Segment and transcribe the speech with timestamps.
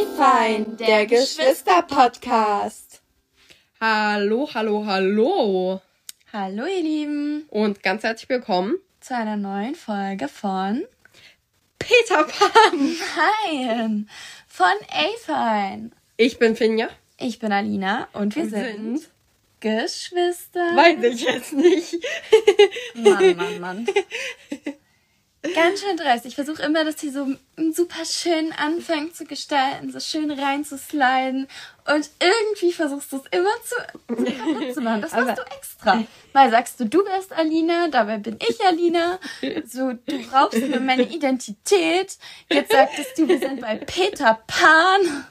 [0.00, 3.02] A-Fein, der Geschwister-Podcast.
[3.78, 5.82] Hallo, hallo, hallo.
[6.32, 7.44] Hallo, ihr Lieben.
[7.50, 10.84] Und ganz herzlich willkommen zu einer neuen Folge von
[11.78, 12.96] Peter Pan.
[13.44, 14.08] Nein,
[14.48, 15.92] von A-Fein.
[16.16, 16.88] Ich bin Finja.
[17.18, 19.10] Ich bin Alina und wir, wir sind, sind
[19.60, 20.60] Geschwister.
[20.60, 22.02] Weiß ich jetzt nicht.
[22.94, 23.86] Mann, Mann, Mann.
[25.42, 26.26] Ganz schön dreist.
[26.26, 27.26] Ich versuche immer, dass sie so
[27.56, 31.48] einen super schönen Anfang zu gestalten, so schön reinzusliden.
[31.86, 35.00] Und irgendwie versuchst du es immer zu, zu machen.
[35.00, 36.04] Das machst du extra.
[36.34, 39.18] Mal sagst du, du bist Alina, dabei bin ich Alina.
[39.66, 42.18] So, du brauchst mir meine Identität.
[42.50, 45.24] Jetzt sagtest du, wir sind bei Peter Pan.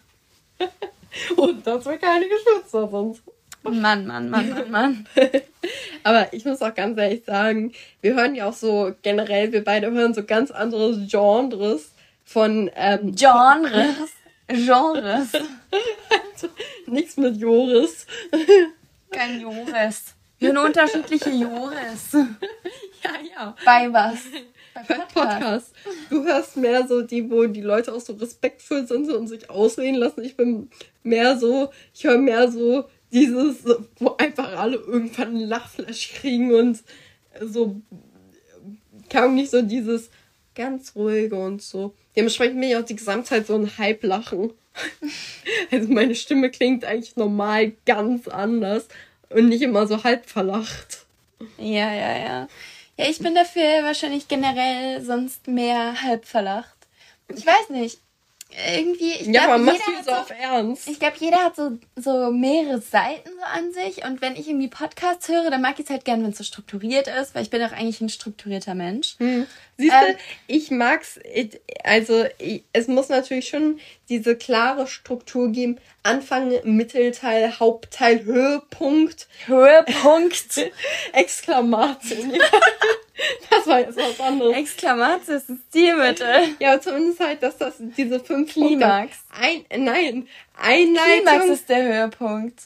[1.36, 3.22] Und das wir keine Geschwister sonst.
[3.64, 5.08] Mann, Mann, Mann, Mann, Mann.
[6.04, 9.92] Aber ich muss auch ganz ehrlich sagen, wir hören ja auch so generell, wir beide
[9.92, 11.92] hören so ganz andere Genres
[12.24, 14.14] von ähm, Genres.
[14.48, 15.34] Genres.
[15.34, 16.48] also,
[16.88, 18.08] nichts mit Joris.
[19.12, 20.16] Kein Joris.
[20.40, 22.14] Wir hören unterschiedliche Joris.
[23.02, 23.56] Ja, ja.
[23.64, 24.18] Bei was?
[24.74, 25.14] Bei Podcast.
[25.14, 25.76] Podcast.
[26.10, 29.96] Du hörst mehr so die, wo die Leute auch so respektvoll sind und sich ausreden
[29.96, 30.22] lassen.
[30.22, 30.70] Ich bin
[31.02, 33.58] mehr so, ich höre mehr so dieses,
[33.98, 36.84] wo einfach alle irgendwann einen Lachflash kriegen und
[37.42, 37.82] so
[39.10, 40.10] kam nicht so dieses
[40.56, 41.94] ganz ruhige und so.
[42.16, 44.54] Dementsprechend bin ich auch die Gesamtheit so ein Halblachen.
[45.72, 48.88] Also meine Stimme klingt eigentlich normal ganz anders
[49.30, 51.06] und nicht immer so halb verlacht.
[51.58, 52.48] Ja, ja, ja.
[52.98, 56.78] Ja, ich bin dafür wahrscheinlich generell sonst mehr halb verlacht.
[57.30, 58.00] Ich weiß nicht
[58.50, 59.12] irgendwie.
[59.12, 60.88] Ich ja, glaub, aber machst du so auf Ernst?
[60.90, 64.04] Ich glaube, jeder hat so, so mehrere Seiten so an sich.
[64.04, 66.44] Und wenn ich irgendwie Podcasts höre, dann mag ich es halt gern, wenn es so
[66.44, 69.16] strukturiert ist, weil ich bin auch eigentlich ein strukturierter Mensch.
[69.20, 69.46] Hm.
[69.78, 70.16] Siehst du, ähm,
[70.48, 71.20] ich mag's,
[71.84, 75.78] also ich, es muss natürlich schon diese klare Struktur geben.
[76.02, 79.28] Anfang, Mittelteil, Hauptteil, Höhepunkt.
[79.46, 80.72] Höhepunkt.
[81.14, 82.34] Exklamation.
[83.50, 84.56] Das war jetzt was anderes.
[84.56, 86.56] Exklamation ist ein Stilmittel.
[86.60, 89.18] Ja, aber zumindest halt, dass das diese fünf Klimax.
[89.38, 91.26] Ein, nein, Einleitung.
[91.26, 92.62] Klimax ist der Höhepunkt.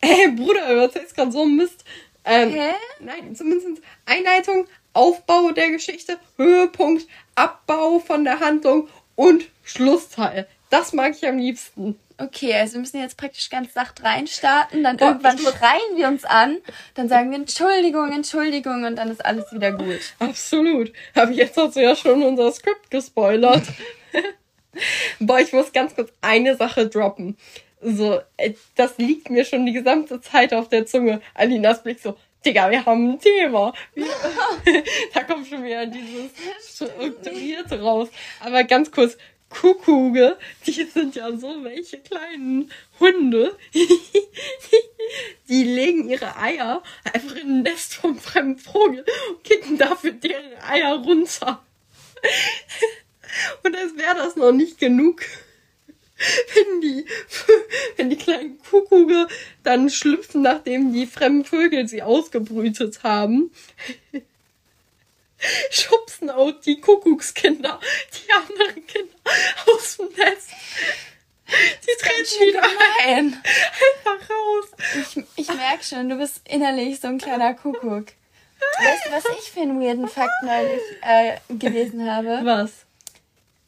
[0.00, 1.84] Ey, Bruder, du erzählst gerade so Mist.
[2.24, 2.74] Ähm, Hä?
[3.00, 10.46] Nein, zumindest Einleitung, Aufbau der Geschichte, Höhepunkt, Abbau von der Handlung und Schlussteil.
[10.70, 14.96] Das mag ich am liebsten okay, also wir müssen jetzt praktisch ganz sacht reinstarten, dann
[14.96, 16.58] Boah, irgendwann schreien wir uns an,
[16.94, 20.00] dann sagen wir Entschuldigung, Entschuldigung und dann ist alles wieder gut.
[20.18, 20.92] Absolut.
[21.14, 23.62] Aber jetzt hast du ja schon unser Skript gespoilert.
[25.20, 27.36] Boah, ich muss ganz kurz eine Sache droppen.
[27.80, 31.20] So, äh, das liegt mir schon die gesamte Zeit auf der Zunge.
[31.34, 33.72] Alinas Blick so, Digga, wir haben ein Thema.
[35.14, 36.30] da kommt schon wieder dieses
[36.74, 38.08] Strukturierte raus.
[38.40, 39.16] Aber ganz kurz,
[39.50, 40.36] Kuckuge,
[40.66, 42.70] die sind ja so welche kleinen
[43.00, 43.56] Hunde.
[45.48, 50.60] die legen ihre Eier einfach in ein Nest vom fremden Vogel und kicken dafür deren
[50.68, 51.64] Eier runter.
[53.64, 55.22] und als wäre das noch nicht genug.
[56.54, 57.04] Wenn die,
[57.96, 59.28] wenn die kleinen Kuckuge
[59.62, 63.52] dann schlüpfen, nachdem die fremden Vögel sie ausgebrütet haben,
[65.70, 67.80] schubsen auch die Kuckuckskinder,
[68.12, 69.14] die anderen Kinder
[69.66, 70.50] aus dem Nest.
[71.48, 72.62] Die treten wieder
[73.06, 73.42] ein.
[73.42, 74.66] Einfach raus.
[74.94, 78.06] Ich, ich merke schon, du bist innerlich so ein kleiner Kuckuck.
[78.78, 82.40] Weißt du, was ich für einen weirden Fakt neulich äh, gelesen habe?
[82.42, 82.84] Was?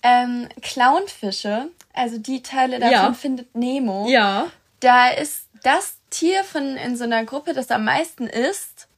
[0.03, 3.13] Ähm, Clownfische, also die Teile davon ja.
[3.15, 4.09] findet Nemo.
[4.09, 4.51] Ja.
[4.81, 8.89] Da ist das Tier von in so einer Gruppe, das am meisten isst,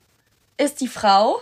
[0.57, 1.41] ist die Frau.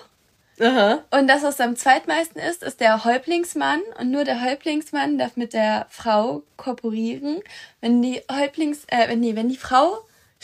[0.60, 1.02] Aha.
[1.10, 3.80] Und das, was am zweitmeisten ist, ist der Häuptlingsmann.
[3.98, 7.42] Und nur der Häuptlingsmann darf mit der Frau kooperieren.
[7.80, 9.98] Wenn die Häuptlings, äh, wenn, nee, wenn die Frau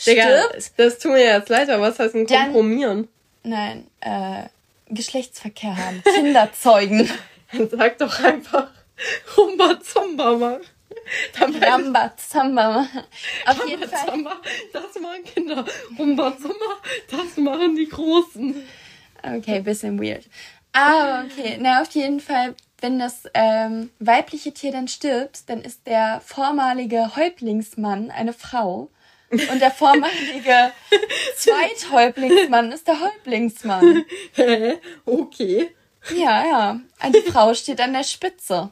[0.05, 0.71] Digga, stirbt.
[0.77, 3.07] Das tut mir jetzt leid, aber was heißt ein Kompromieren?
[3.43, 4.43] nein, äh,
[4.89, 6.03] Geschlechtsverkehr haben.
[6.03, 7.09] Kinder zeugen.
[7.51, 8.69] Dann sag doch einfach
[9.37, 10.61] Rumba Zomba machen.
[11.61, 13.03] Ramba Zamba machen.
[13.45, 14.05] Auf Ramba jeden Fall.
[14.07, 14.41] Zamba,
[14.73, 15.65] das machen Kinder.
[15.97, 18.67] Rumba Zomba, das machen die Großen.
[19.35, 20.25] Okay, bisschen weird.
[20.73, 25.87] Aber okay, na auf jeden Fall, wenn das ähm, weibliche Tier dann stirbt, dann ist
[25.87, 28.89] der vormalige Häuptlingsmann eine Frau.
[29.29, 30.71] Und der vormalige
[31.35, 34.05] Zweithäuptlingsmann ist der Häuptlingsmann.
[35.05, 35.75] okay.
[36.15, 36.79] Ja, ja.
[37.09, 38.71] Die Frau steht an der Spitze.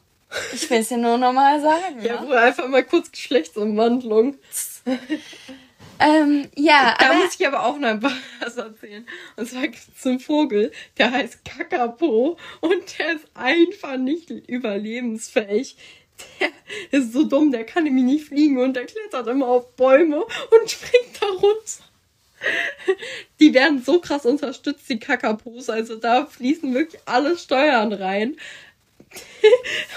[0.54, 2.02] Ich will es dir nur nochmal sagen.
[2.02, 4.36] Ja, ja, einfach mal kurz Geschlechtsumwandlung.
[5.98, 7.18] Ähm, ja, da aber...
[7.18, 8.02] muss ich aber auch noch
[8.40, 9.06] was erzählen.
[9.36, 15.76] Und zwar gibt es einen Vogel, der heißt Kakapo und der ist einfach nicht überlebensfähig.
[16.40, 16.48] Der,
[16.98, 20.70] ist so dumm, der kann nämlich nicht fliegen und der klettert immer auf Bäume und
[20.70, 21.84] springt da runter.
[23.40, 25.68] Die werden so krass unterstützt, die Kakapos.
[25.68, 28.36] Also da fließen wirklich alle Steuern rein.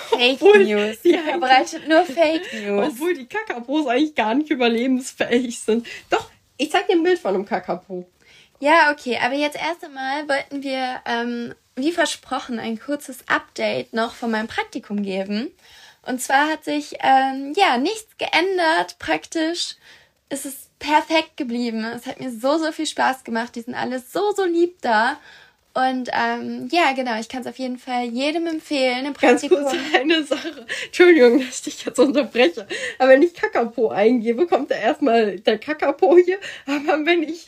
[0.09, 0.97] Fake obwohl, News.
[1.03, 2.89] Ja, verbreitet nur Fake News.
[2.89, 5.88] Obwohl die Kakapos eigentlich gar nicht überlebensfähig sind.
[6.09, 8.07] Doch, ich zeig dir ein Bild von einem Kakapo.
[8.59, 14.13] Ja, okay, aber jetzt erst einmal wollten wir, ähm, wie versprochen, ein kurzes Update noch
[14.13, 15.51] von meinem Praktikum geben.
[16.01, 19.75] Und zwar hat sich ähm, ja nichts geändert praktisch.
[20.27, 21.83] Es ist perfekt geblieben.
[21.85, 23.56] Es hat mir so, so viel Spaß gemacht.
[23.56, 25.17] Die sind alle so, so lieb da.
[25.79, 29.05] Und ähm, ja, genau, ich kann es auf jeden Fall jedem empfehlen.
[29.05, 29.63] Im Praktikum.
[29.63, 30.65] Ganz kurz eine Sache.
[30.87, 32.67] Entschuldigung, dass ich dich jetzt unterbreche.
[32.97, 36.37] Aber wenn ich Kakapo eingebe, kommt da erstmal der Kakapo hier.
[36.65, 37.47] Aber wenn ich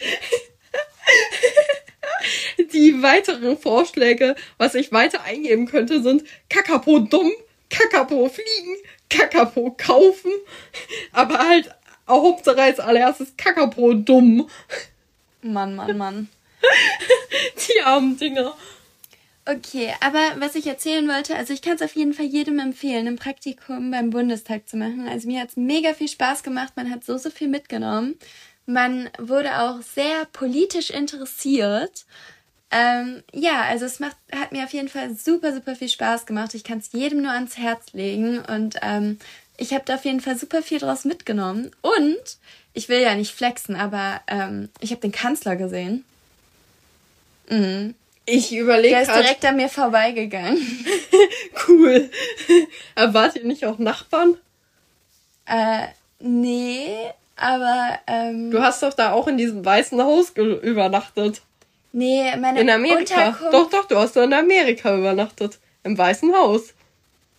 [2.71, 7.33] die weiteren Vorschläge, was ich weiter eingeben könnte, sind Kakapo dumm,
[7.69, 8.77] Kakapo fliegen,
[9.09, 10.31] Kakapo kaufen.
[11.11, 11.69] Aber halt
[12.07, 14.49] Hauptsache als allererstes Kakapo dumm.
[15.41, 16.29] Mann, Mann, Mann.
[17.57, 18.55] Die armen Dinger.
[19.45, 23.07] Okay, aber was ich erzählen wollte, also ich kann es auf jeden Fall jedem empfehlen,
[23.07, 25.07] ein Praktikum beim Bundestag zu machen.
[25.07, 28.19] Also mir hat es mega viel Spaß gemacht, man hat so, so viel mitgenommen.
[28.67, 32.05] Man wurde auch sehr politisch interessiert.
[32.69, 36.53] Ähm, ja, also es macht, hat mir auf jeden Fall super, super viel Spaß gemacht.
[36.53, 39.17] Ich kann es jedem nur ans Herz legen und ähm,
[39.57, 41.71] ich habe da auf jeden Fall super viel draus mitgenommen.
[41.81, 42.37] Und
[42.73, 46.05] ich will ja nicht flexen, aber ähm, ich habe den Kanzler gesehen.
[47.51, 47.95] Mhm.
[48.25, 49.23] Ich überlege Der ist grad...
[49.23, 50.57] direkt an mir vorbeigegangen.
[51.67, 52.09] cool.
[52.95, 54.37] Erwartet ihr nicht auch Nachbarn?
[55.45, 55.87] Äh,
[56.19, 56.95] nee,
[57.35, 57.99] aber.
[58.07, 61.41] Ähm, du hast doch da auch in diesem weißen Haus übernachtet.
[61.91, 63.27] Nee, meine In Amerika.
[63.27, 63.53] Unterkunft...
[63.53, 65.59] Doch, doch, du hast da in Amerika übernachtet.
[65.83, 66.73] Im weißen Haus.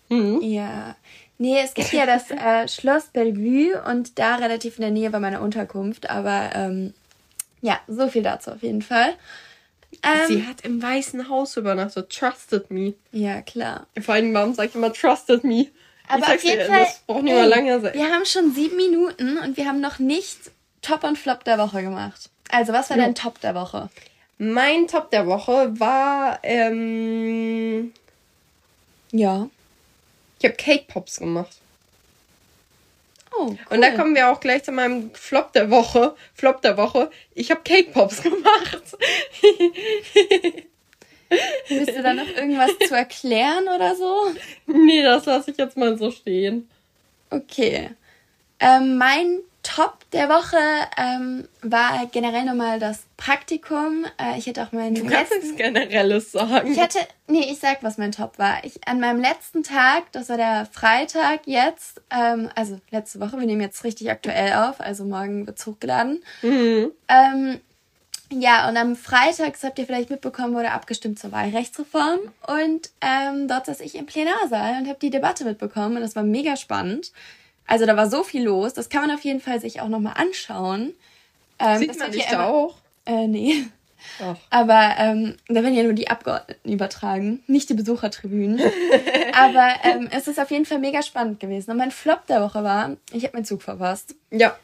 [0.09, 0.41] Mhm.
[0.43, 0.97] Ja.
[1.39, 5.21] Nee, es gibt ja das äh, Schloss Bellevue und da relativ in der Nähe war
[5.21, 6.93] meine Unterkunft, aber ähm,
[7.63, 9.15] ja, so viel dazu auf jeden Fall.
[10.03, 12.11] Ähm, Sie hat im Weißen Haus übernachtet.
[12.11, 12.95] Trusted me.
[13.13, 13.87] Ja, klar.
[14.01, 15.69] Vor allem, warum sage ich immer trusted me?
[16.09, 16.81] Aber auf jeden dir, Fall.
[16.81, 17.95] Das braucht nicht mal lange sein.
[17.95, 20.51] Wir haben schon sieben Minuten und wir haben noch nicht
[20.83, 22.31] Top und Flop der Woche gemacht.
[22.51, 23.05] Also, was war ja.
[23.05, 23.89] dein Top der Woche?
[24.39, 27.93] Mein Top der Woche war, ähm,
[29.13, 29.49] ja.
[30.39, 31.57] Ich habe Cake Pops gemacht.
[33.35, 33.59] Oh, cool.
[33.71, 36.15] Und da kommen wir auch gleich zu meinem Flop der Woche.
[36.35, 37.11] Flop der Woche.
[37.35, 38.83] Ich habe Cake Pops gemacht.
[41.69, 44.33] Willst du da noch irgendwas zu erklären oder so?
[44.67, 46.69] Nee, das lasse ich jetzt mal so stehen.
[47.31, 47.91] Okay.
[48.61, 50.57] Ähm, mein Top der Woche
[50.97, 54.05] ähm, war generell nochmal das Praktikum.
[54.21, 54.97] Äh, ich hatte auch meinen.
[54.97, 56.73] Du kannst nichts Generelles sagen.
[56.73, 56.99] Ich hatte.
[57.29, 58.65] Nee, ich sag, was mein Top war.
[58.65, 63.47] Ich, an meinem letzten Tag, das war der Freitag jetzt, ähm, also letzte Woche, wir
[63.47, 66.23] nehmen jetzt richtig aktuell auf, also morgen wird's hochgeladen.
[66.43, 66.91] Mhm.
[67.09, 67.61] Ähm,
[68.33, 72.19] ja, und am Freitag, das habt ihr vielleicht mitbekommen, wurde abgestimmt zur Wahlrechtsreform.
[72.47, 75.97] Und ähm, dort saß ich im Plenarsaal und habe die Debatte mitbekommen.
[75.97, 77.13] Und das war mega spannend.
[77.67, 78.75] Also da war so viel los.
[78.75, 80.95] Das kann man auf jeden Fall sich auch nochmal anschauen.
[81.59, 82.77] Ähm, Sieht man dich da auch?
[83.07, 83.65] Äh, nee.
[84.21, 84.37] Ach.
[84.51, 88.61] Aber ähm, da werden ja nur die Abgeordneten übertragen, nicht die Besuchertribünen.
[89.33, 91.71] Aber ähm, es ist auf jeden Fall mega spannend gewesen.
[91.71, 94.15] Und mein Flop der Woche war, ich habe meinen Zug verpasst.
[94.31, 94.57] Ja.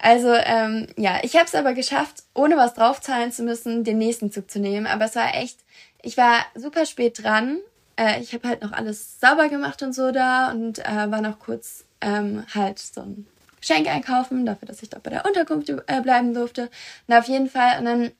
[0.00, 4.30] also, ähm, ja, ich habe es aber geschafft, ohne was draufzahlen zu müssen, den nächsten
[4.30, 4.86] Zug zu nehmen.
[4.86, 5.58] Aber es war echt,
[6.02, 7.58] ich war super spät dran.
[7.96, 11.38] Äh, ich habe halt noch alles sauber gemacht und so da und äh, war noch
[11.38, 13.26] kurz ähm, halt so ein
[13.60, 16.70] Geschenk einkaufen, dafür, dass ich dort bei der Unterkunft äh, bleiben durfte.
[17.08, 18.12] Und auf jeden Fall, und dann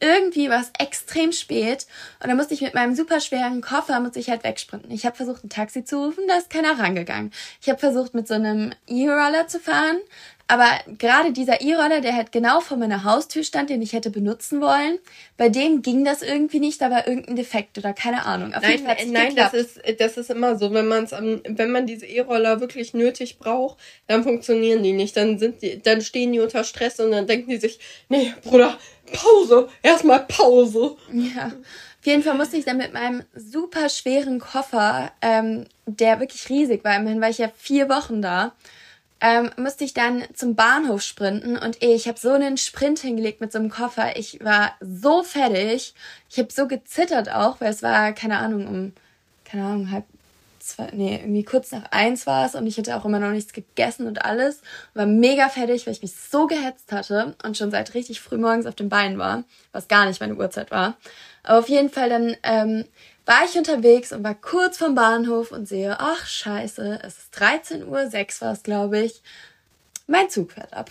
[0.00, 1.86] irgendwie war es extrem spät
[2.20, 4.90] und dann musste ich mit meinem super schweren Koffer muss ich halt wegsprinten.
[4.90, 7.32] Ich habe versucht, ein Taxi zu rufen, da ist keiner rangegangen.
[7.60, 9.98] Ich habe versucht, mit so einem E-Roller zu fahren,
[10.46, 14.60] aber gerade dieser E-Roller, der halt genau vor meiner Haustür stand, den ich hätte benutzen
[14.60, 14.98] wollen,
[15.38, 18.52] bei dem ging das irgendwie nicht, da war irgendein Defekt oder keine Ahnung.
[18.52, 22.04] Auf nein, nein, das ist, das ist immer so, wenn man es, wenn man diese
[22.06, 26.62] E-Roller wirklich nötig braucht, dann funktionieren die nicht, dann sind die, dann stehen die unter
[26.62, 27.78] Stress und dann denken die sich,
[28.10, 28.78] nee, Bruder,
[29.12, 30.96] Pause, erstmal Pause.
[31.10, 31.46] Ja.
[31.46, 36.84] Auf jeden Fall musste ich dann mit meinem super schweren Koffer, ähm, der wirklich riesig
[36.84, 38.52] war, immerhin war ich ja vier Wochen da,
[39.24, 43.40] ähm, musste ich dann zum Bahnhof sprinten und ey, ich habe so einen Sprint hingelegt
[43.40, 44.18] mit so einem Koffer.
[44.18, 45.94] Ich war so fertig.
[46.28, 48.92] Ich habe so gezittert auch, weil es war, keine Ahnung, um,
[49.46, 50.04] keine Ahnung, halb
[50.58, 53.54] zwei, nee, irgendwie kurz nach eins war es und ich hatte auch immer noch nichts
[53.54, 54.60] gegessen und alles.
[54.92, 58.66] War mega fertig, weil ich mich so gehetzt hatte und schon seit richtig früh morgens
[58.66, 60.98] auf den Beinen war, was gar nicht meine Uhrzeit war.
[61.44, 62.84] Aber auf jeden Fall dann ähm,
[63.26, 67.86] war ich unterwegs und war kurz vom Bahnhof und sehe, ach scheiße, es ist 13
[67.86, 69.22] Uhr, 6 war es, glaube ich.
[70.06, 70.90] Mein Zug fährt ab.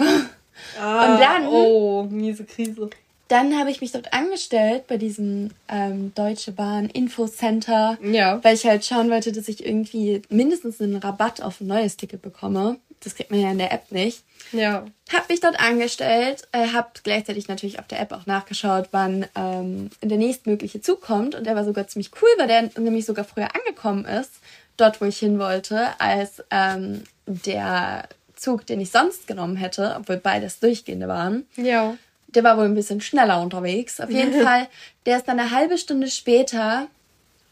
[0.79, 2.89] Ah, und dann, oh, miese Krise.
[3.27, 8.43] Dann habe ich mich dort angestellt bei diesem ähm, Deutsche Bahn Infocenter, ja.
[8.43, 12.21] weil ich halt schauen wollte, dass ich irgendwie mindestens einen Rabatt auf ein neues Ticket
[12.21, 12.77] bekomme.
[13.03, 14.23] Das kriegt man ja in der App nicht.
[14.51, 14.85] Ja.
[15.11, 19.89] Hab mich dort angestellt, äh, hab gleichzeitig natürlich auf der App auch nachgeschaut, wann ähm,
[20.01, 21.35] der nächstmögliche Zug kommt.
[21.35, 24.31] Und der war sogar ziemlich cool, weil der nämlich sogar früher angekommen ist,
[24.77, 30.17] dort wo ich hin wollte, als ähm, der Zug, den ich sonst genommen hätte, obwohl
[30.17, 31.45] beides durchgehende waren.
[31.55, 31.97] Ja.
[32.27, 33.99] Der war wohl ein bisschen schneller unterwegs.
[33.99, 34.67] Auf jeden Fall,
[35.05, 36.87] der ist dann eine halbe Stunde später,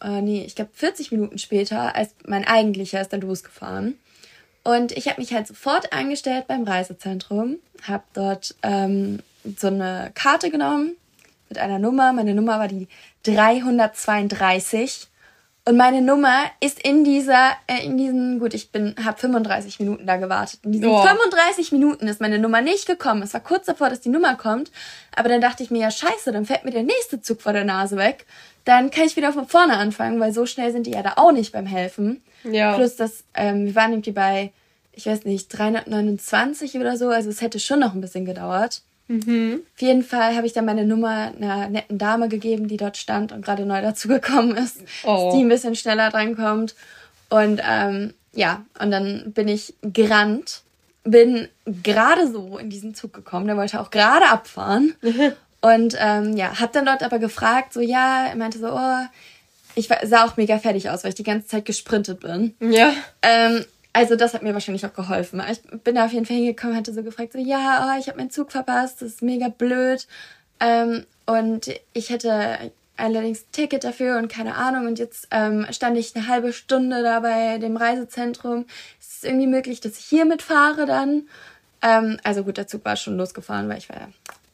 [0.01, 3.97] äh, nee, ich glaube 40 Minuten später, als mein eigentlicher ist dann losgefahren.
[4.63, 9.19] Und ich habe mich halt sofort angestellt beim Reisezentrum, habe dort ähm,
[9.57, 10.95] so eine Karte genommen
[11.49, 12.13] mit einer Nummer.
[12.13, 12.87] Meine Nummer war die
[13.23, 15.07] 332
[15.63, 20.07] und meine Nummer ist in dieser, äh, in diesen, gut, ich bin, habe 35 Minuten
[20.07, 20.59] da gewartet.
[20.63, 21.03] In diesen oh.
[21.03, 23.21] 35 Minuten ist meine Nummer nicht gekommen.
[23.21, 24.71] Es war kurz davor, dass die Nummer kommt.
[25.15, 27.63] Aber dann dachte ich mir, ja scheiße, dann fällt mir der nächste Zug vor der
[27.63, 28.25] Nase weg.
[28.65, 31.31] Dann kann ich wieder von vorne anfangen, weil so schnell sind die ja da auch
[31.31, 32.23] nicht beim Helfen.
[32.43, 32.75] Ja.
[32.75, 34.51] Plus, dass ähm, wir waren irgendwie bei,
[34.93, 37.09] ich weiß nicht, 329 oder so.
[37.09, 38.81] Also es hätte schon noch ein bisschen gedauert.
[39.11, 39.61] Mhm.
[39.75, 43.31] Auf jeden Fall habe ich dann meine Nummer einer netten Dame gegeben, die dort stand
[43.31, 45.25] und gerade neu dazugekommen ist, oh.
[45.25, 46.75] dass die ein bisschen schneller drankommt.
[47.29, 50.61] Und ähm, ja, und dann bin ich gerannt,
[51.03, 54.95] bin gerade so in diesen Zug gekommen, der wollte auch gerade abfahren.
[55.61, 59.05] und ähm, ja, hab dann dort aber gefragt, so ja, er meinte so, oh,
[59.81, 62.55] ich sah auch mega fertig aus, weil ich die ganze Zeit gesprintet bin.
[62.59, 62.93] Ja.
[63.21, 65.41] Ähm, also das hat mir wahrscheinlich auch geholfen.
[65.51, 68.17] Ich bin da auf jeden Fall hingekommen, hatte so gefragt, so ja, oh, ich habe
[68.17, 70.07] meinen Zug verpasst, das ist mega blöd.
[70.59, 74.87] Ähm, und ich hätte allerdings ein Ticket dafür und keine Ahnung.
[74.87, 78.65] Und jetzt ähm, stand ich eine halbe Stunde da bei dem Reisezentrum.
[78.99, 81.23] Ist es irgendwie möglich, dass ich hier mitfahre dann?
[81.81, 84.07] Ähm, also gut, der Zug war schon losgefahren, weil ich war ja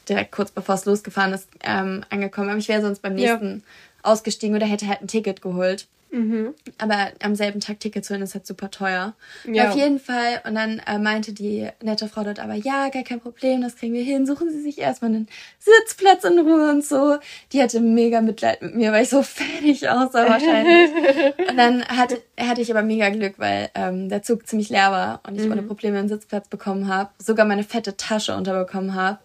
[0.07, 2.49] direkt kurz bevor es losgefahren ist, ähm, angekommen.
[2.49, 3.61] Aber ich wäre sonst beim nächsten ja.
[4.07, 5.87] Ausgestiegen oder hätte halt ein Ticket geholt.
[6.09, 6.53] Mhm.
[6.77, 9.13] Aber am selben Tag Ticket zu holen ist halt super teuer.
[9.45, 9.69] Ja.
[9.69, 10.41] Auf jeden Fall.
[10.45, 13.93] Und dann äh, meinte die nette Frau dort aber, ja, gar kein Problem, das kriegen
[13.93, 14.25] wir hin.
[14.25, 15.27] Suchen Sie sich erstmal einen
[15.59, 17.17] Sitzplatz in Ruhe und so.
[17.51, 20.91] Die hatte mega Mitleid mit mir, weil ich so fertig aussah wahrscheinlich.
[21.49, 25.21] und dann hatte, hatte ich aber mega Glück, weil ähm, der Zug ziemlich leer war
[25.27, 25.51] und ich mhm.
[25.51, 27.09] ohne Probleme einen Sitzplatz bekommen habe.
[27.19, 29.19] Sogar meine fette Tasche unterbekommen habe.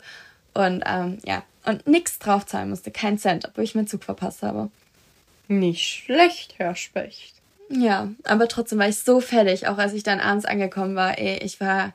[0.55, 4.71] Und ähm, ja, und nichts draufzahlen musste, kein Cent, obwohl ich meinen Zug verpasst habe.
[5.49, 7.35] Nicht schlecht, Herr Specht.
[7.69, 11.19] Ja, aber trotzdem war ich so fertig, auch als ich dann abends angekommen war.
[11.19, 11.93] Ey, ich war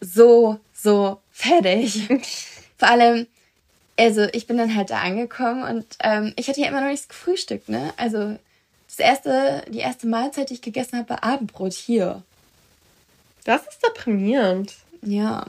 [0.00, 2.08] so, so fertig.
[2.78, 3.26] Vor allem,
[3.96, 7.08] also ich bin dann halt da angekommen und ähm, ich hatte ja immer noch nichts
[7.08, 7.92] gefrühstückt, ne?
[7.96, 8.36] Also
[8.88, 12.22] das erste, die erste Mahlzeit, die ich gegessen habe, war Abendbrot hier.
[13.44, 14.74] Das ist deprimierend.
[15.02, 15.46] Ja.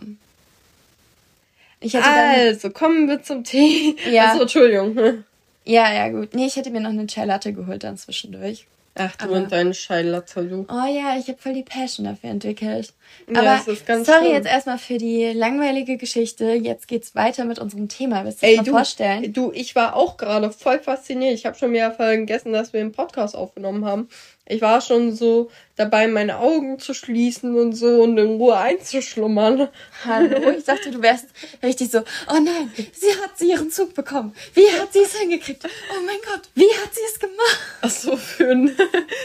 [1.94, 3.96] Also, kommen wir zum Tee.
[4.10, 4.30] Ja.
[4.30, 5.24] Also, Entschuldigung.
[5.66, 6.34] Ja, ja, gut.
[6.34, 8.68] Nee, ich hätte mir noch eine Chai Latte geholt dann zwischendurch.
[8.98, 10.66] Ach, du aber, und deine Chai Latte, du.
[10.70, 12.94] Oh ja, ich habe voll die Passion dafür entwickelt.
[13.30, 13.60] Ja, aber
[14.06, 14.32] sorry schön.
[14.32, 16.54] jetzt erstmal für die langweilige Geschichte.
[16.54, 18.24] Jetzt geht's weiter mit unserem Thema.
[18.24, 19.34] Willst du dir mal du, vorstellen?
[19.34, 21.34] Du, ich war auch gerade voll fasziniert.
[21.34, 24.08] Ich habe schon mehr vergessen, dass wir einen Podcast aufgenommen haben.
[24.48, 29.70] Ich war schon so dabei, meine Augen zu schließen und so und in Ruhe einzuschlummern.
[30.06, 31.26] Hallo, ich dachte, du wärst
[31.64, 34.36] richtig so, oh nein, sie hat sie ihren Zug bekommen.
[34.54, 35.66] Wie hat sie es hingekriegt?
[35.66, 37.60] Oh mein Gott, wie hat sie es gemacht?
[37.82, 38.70] Achso, für, ein,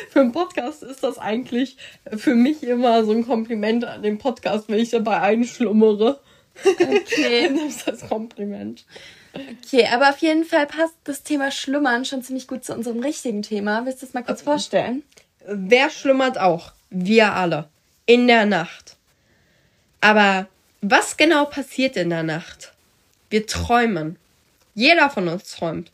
[0.08, 1.76] für einen Podcast ist das eigentlich
[2.16, 6.20] für mich immer so ein Kompliment an den Podcast, wenn ich dabei einschlummere.
[6.64, 7.50] Okay.
[7.52, 8.86] Nimmst das Kompliment.
[9.32, 13.42] Okay, aber auf jeden Fall passt das Thema Schlummern schon ziemlich gut zu unserem richtigen
[13.42, 13.86] Thema.
[13.86, 15.02] Willst du es mal kurz vorstellen?
[15.46, 16.72] Wer schlummert auch?
[16.90, 17.68] Wir alle.
[18.06, 18.96] In der Nacht.
[20.00, 20.46] Aber
[20.80, 22.72] was genau passiert in der Nacht?
[23.28, 24.16] Wir träumen.
[24.74, 25.92] Jeder von uns träumt.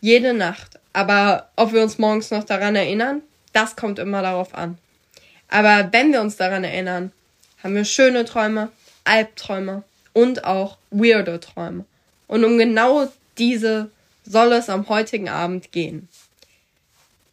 [0.00, 0.78] Jede Nacht.
[0.92, 4.78] Aber ob wir uns morgens noch daran erinnern, das kommt immer darauf an.
[5.48, 7.12] Aber wenn wir uns daran erinnern,
[7.62, 8.70] haben wir schöne Träume,
[9.04, 11.84] Albträume und auch weirde Träume.
[12.28, 13.90] Und um genau diese
[14.24, 16.08] soll es am heutigen Abend gehen.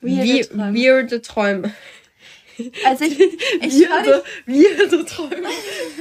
[0.02, 0.74] Weirde Wie, Träume.
[0.74, 1.74] Weirde Träume.
[2.86, 3.20] Also ich,
[3.62, 5.50] ich weirde, weirde Träume.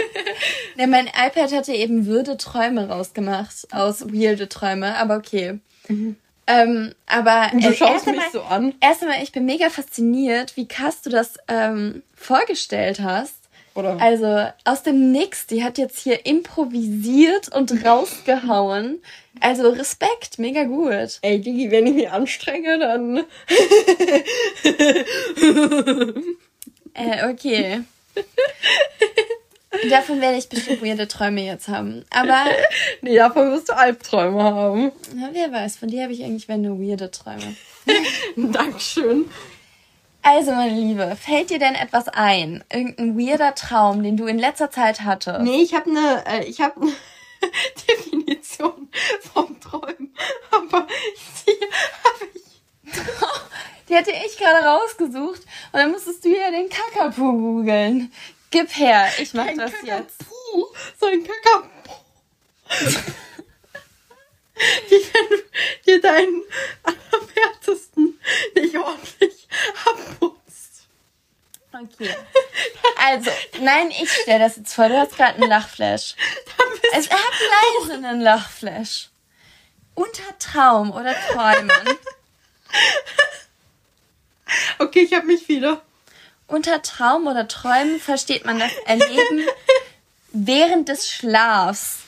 [0.76, 5.58] ja, mein iPad hatte eben würde Träume rausgemacht aus weirde Träume, aber okay.
[5.88, 6.16] Mhm.
[6.46, 8.74] Ähm, aber du äh, schaust mich mal, so an.
[8.80, 13.43] Erst einmal, ich bin mega fasziniert, wie krass du das ähm, vorgestellt hast.
[13.74, 14.00] Oder?
[14.00, 19.02] Also aus dem Nix, die hat jetzt hier improvisiert und rausgehauen.
[19.40, 21.18] Also Respekt, mega gut.
[21.22, 23.24] Ey, Digi, wenn ich mich anstrenge, dann.
[26.96, 27.80] Äh, okay.
[29.90, 32.04] Davon werde ich bestimmt weirde Träume jetzt haben.
[32.10, 32.44] Aber.
[33.02, 34.92] nee, davon wirst du Albträume haben.
[35.14, 37.56] Na, wer weiß, von dir habe ich eigentlich wenn nur weirde Träume.
[38.36, 39.24] Dankeschön.
[40.26, 42.64] Also, meine Liebe, fällt dir denn etwas ein?
[42.72, 45.40] Irgendein weirder Traum, den du in letzter Zeit hattest?
[45.42, 46.92] Nee, ich habe eine äh, ich habe eine
[47.88, 48.88] Definition
[49.34, 50.14] vom Träumen,
[50.50, 50.86] aber
[51.46, 51.60] die
[52.04, 52.92] habe ich
[53.90, 58.10] Die hatte ich gerade rausgesucht und dann musstest du ja den Kakapu googeln.
[58.50, 60.24] Gib her, ich mach Kein das Kakapu, jetzt.
[60.98, 61.68] so ein Kakapo.
[64.88, 65.42] Wie wenn du
[65.87, 66.42] dir deinen
[66.82, 68.20] allerwertesten
[68.54, 69.49] nicht ordentlich
[69.84, 70.87] abputzt.
[71.73, 72.14] Okay.
[72.99, 73.30] Also,
[73.61, 74.88] nein, ich stell das jetzt vor.
[74.88, 76.14] Du hast gerade einen Lachflash.
[76.96, 77.34] Es hat
[77.80, 79.08] leise einen Lachflash.
[79.94, 81.70] Unter Traum oder Träumen.
[84.78, 85.82] Okay, ich habe mich wieder.
[86.46, 89.49] Unter Traum oder Träumen versteht man das Erleben
[90.30, 92.03] während des Schlafs.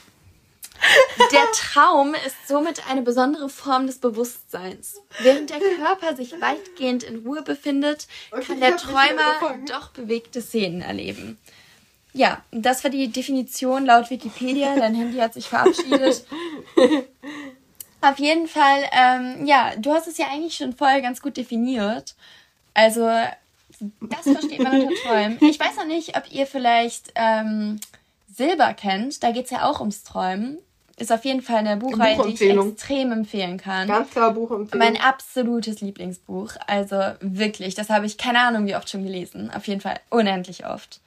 [1.33, 5.01] Der Traum ist somit eine besondere Form des Bewusstseins.
[5.21, 10.83] Während der Körper sich weitgehend in Ruhe befindet, Okay, kann der Träumer doch bewegte Szenen
[10.83, 11.39] erleben.
[12.13, 14.75] Ja, das war die Definition laut Wikipedia.
[14.77, 16.25] Dein Handy hat sich verabschiedet.
[18.01, 22.15] Auf jeden Fall, ähm, ja, du hast es ja eigentlich schon vorher ganz gut definiert.
[22.73, 23.11] Also,
[24.01, 25.39] das versteht man unter Träumen.
[25.41, 27.81] Ich weiß noch nicht, ob ihr vielleicht ähm,
[28.33, 29.23] Silber kennt.
[29.23, 30.59] Da geht's ja auch ums Träumen.
[30.99, 33.87] Ist auf jeden Fall eine Buchreihe, die ich extrem empfehlen kann.
[33.87, 34.79] Ganz klar Buchempfehlung.
[34.79, 36.53] Mein absolutes Lieblingsbuch.
[36.67, 39.51] Also wirklich, das habe ich keine Ahnung, wie oft schon gelesen.
[39.55, 41.01] Auf jeden Fall unendlich oft.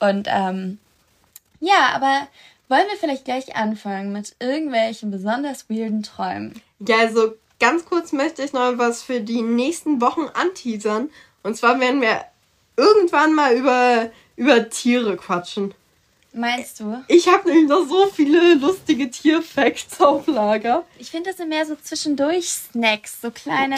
[0.00, 0.78] Und ähm,
[1.60, 2.26] ja, aber
[2.68, 6.60] wollen wir vielleicht gleich anfangen mit irgendwelchen besonders weirden Träumen?
[6.80, 11.10] Ja, also ganz kurz möchte ich noch was für die nächsten Wochen anteasern.
[11.44, 12.24] Und zwar werden wir
[12.76, 15.74] irgendwann mal über, über Tiere quatschen.
[16.34, 17.04] Meinst du?
[17.08, 20.84] Ich habe nämlich noch so viele lustige Tierfacts auf Lager.
[20.98, 23.76] Ich finde, das sind mehr so zwischendurch Snacks, so kleine,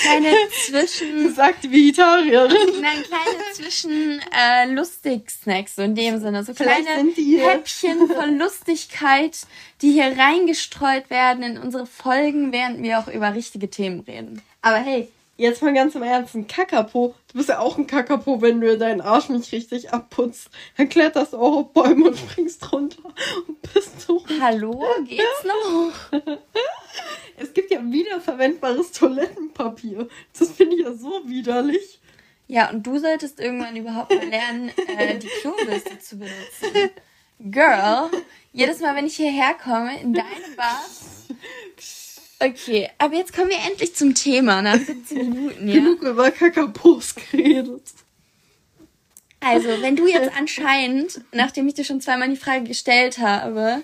[0.00, 0.34] kleine
[0.66, 2.80] Zwischen, Sagt Vegetarierin.
[2.80, 9.36] nein, kleine Zwischen äh, lustig Snacks, so in dem Sinne, so kleine Häppchen von Lustigkeit,
[9.82, 14.40] die hier reingestreut werden in unsere Folgen, während wir auch über richtige Themen reden.
[14.62, 17.14] Aber hey, jetzt mal ganz im Ernst, ein Kakapo.
[17.32, 20.50] Du bist ja auch ein Kakapo, wenn du deinen Arsch nicht richtig abputzt.
[20.76, 23.02] Dann kletterst du auch auf Bäume und springst runter
[23.48, 24.24] und bist so.
[24.40, 26.20] Hallo, geht's noch?
[27.36, 30.08] Es gibt ja wiederverwendbares Toilettenpapier.
[30.38, 31.98] Das finde ich ja so widerlich.
[32.48, 36.90] Ja, und du solltest irgendwann überhaupt mal lernen, äh, die Klobürste zu benutzen.
[37.38, 38.10] Girl,
[38.52, 40.84] jedes Mal, wenn ich hierher komme, in deine Bar.
[42.42, 45.74] Okay, aber jetzt kommen wir endlich zum Thema nach 17 Minuten, ja?
[45.74, 47.82] Genug über Kakapos geredet.
[49.40, 53.82] Also, wenn du jetzt anscheinend, nachdem ich dir schon zweimal die Frage gestellt habe,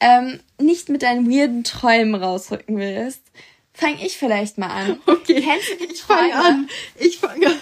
[0.00, 3.22] ähm, nicht mit deinen weirden Träumen rausrücken willst,
[3.72, 5.00] fange ich vielleicht mal an.
[5.06, 6.68] Okay, Kennst du die ich fange an.
[6.96, 7.60] Ich fange an.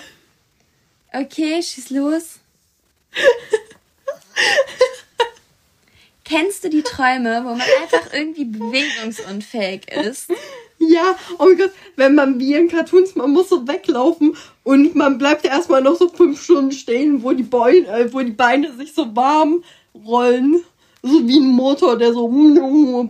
[1.12, 2.38] Okay, schieß los.
[6.32, 10.30] Kennst du die Träume, wo man einfach irgendwie bewegungsunfähig ist?
[10.78, 15.18] Ja, oh mein Gott, wenn man wie in Cartoons, man muss so weglaufen und man
[15.18, 18.72] bleibt ja erstmal noch so fünf Stunden stehen, wo die, Beine, äh, wo die Beine
[18.72, 19.62] sich so warm
[20.06, 20.62] rollen.
[21.02, 22.28] So wie ein Motor, der so,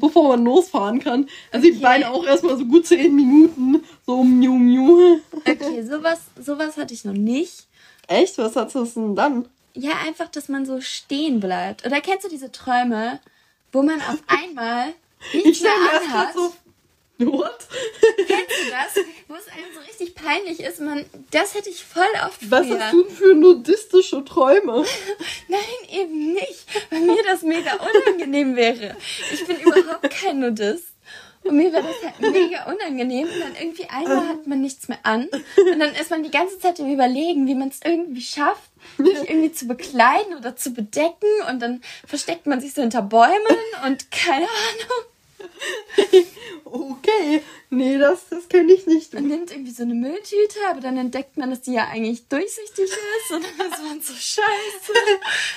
[0.01, 1.29] bevor man losfahren kann.
[1.53, 1.83] Also die Okay.
[1.83, 3.85] Beine auch erstmal so gut zehn Minuten.
[4.05, 5.21] So, miu, miu.
[5.45, 7.67] Okay, sowas, sowas hatte ich noch nicht.
[8.09, 8.37] Echt?
[8.39, 9.47] Was hat das denn dann?
[9.75, 11.87] Ja, einfach, dass man so stehen bleibt.
[11.87, 13.21] Oder kennst du diese Träume,
[13.73, 14.93] wo man auf einmal
[15.33, 16.35] Ich nichts mehr erst mal anhat?
[16.35, 16.55] so.
[17.19, 17.69] What?
[18.17, 19.05] Kennst du das?
[19.29, 20.81] Wo es einem so richtig peinlich ist.
[20.81, 22.81] Man, das hätte ich voll oft Was früher.
[22.81, 24.85] hast du denn für nudistische Träume?
[25.49, 26.67] Nein, eben nicht.
[26.91, 28.97] Weil mir das mega unangenehm wäre.
[29.33, 30.87] Ich bin überhaupt kein Nudist.
[31.45, 33.29] Und mir wäre das halt mega unangenehm.
[33.29, 35.29] Und dann irgendwie einmal hat man nichts mehr an.
[35.57, 39.29] Und dann ist man die ganze Zeit im Überlegen, wie man es irgendwie schafft, sich
[39.29, 41.29] irgendwie zu bekleiden oder zu bedecken.
[41.51, 45.07] Und dann versteckt man sich so hinter Bäumen und keine Ahnung.
[46.65, 49.13] Okay, nee, das, das kenne ich nicht.
[49.13, 52.85] Man nimmt irgendwie so eine Mülltüte, aber dann entdeckt man, dass die ja eigentlich durchsichtig
[52.85, 53.31] ist.
[53.31, 54.93] Und dann ist man so scheiße.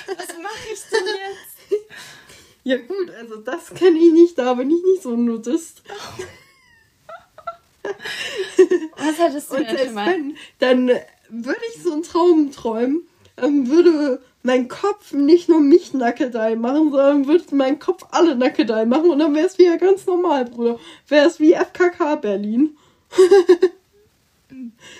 [0.06, 1.56] Was mache ich denn jetzt?
[2.66, 5.84] Ja gut, also das kenne ich nicht, da bin ich nicht so ein Nudist.
[8.96, 10.06] Was hattest du Und denn schon mal?
[10.08, 10.88] wenn, dann
[11.28, 16.90] würde ich so einen Traum träumen, ähm, würde mein Kopf nicht nur mich Nackedei machen,
[16.90, 20.80] sondern würde mein Kopf alle Nackedei machen und dann wäre es wieder ganz normal, Bruder.
[21.06, 22.76] Wäre es wie FKK Berlin.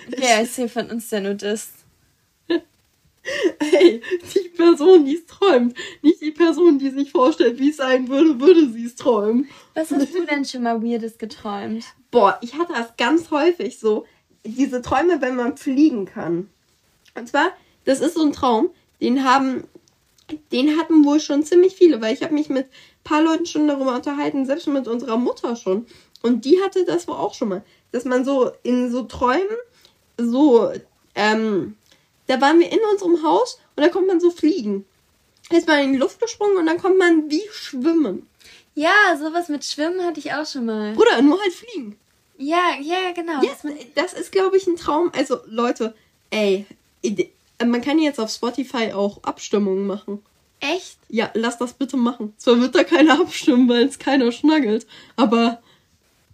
[0.07, 1.71] Wer ist hier von uns der Nudist?
[3.59, 4.01] Hey,
[4.33, 5.75] die Person, die es träumt.
[6.01, 9.49] Nicht die Person, die sich vorstellt, wie es sein würde, würde sie es träumen.
[9.73, 11.83] Was hast du denn schon mal Weirdes geträumt?
[12.11, 14.05] Boah, ich hatte das ganz häufig so.
[14.45, 16.49] Diese Träume, wenn man fliegen kann.
[17.15, 17.51] Und zwar,
[17.85, 18.69] das ist so ein Traum,
[19.01, 19.63] den haben,
[20.51, 23.67] den hatten wohl schon ziemlich viele, weil ich habe mich mit ein paar Leuten schon
[23.67, 25.85] darüber unterhalten, selbst mit unserer Mutter schon.
[26.21, 29.57] Und die hatte das wohl auch schon mal, dass man so in so Träumen
[30.17, 30.71] so,
[31.15, 31.75] ähm,
[32.27, 34.85] da waren wir in unserem Haus und da kommt man so fliegen.
[35.49, 38.27] Da ist man in die Luft gesprungen und dann kommt man wie schwimmen.
[38.75, 40.95] Ja, sowas mit Schwimmen hatte ich auch schon mal.
[40.97, 41.97] Oder nur halt fliegen.
[42.37, 43.41] Ja, ja, genau.
[43.41, 43.51] Ja,
[43.95, 45.11] das ist, glaube ich, ein Traum.
[45.15, 45.95] Also, Leute,
[46.29, 46.65] ey,
[47.65, 50.21] man kann jetzt auf Spotify auch Abstimmungen machen.
[50.59, 50.97] Echt?
[51.09, 52.33] Ja, lass das bitte machen.
[52.37, 54.85] Zwar wird da keiner abstimmen, weil es keiner schnaggelt,
[55.15, 55.61] aber.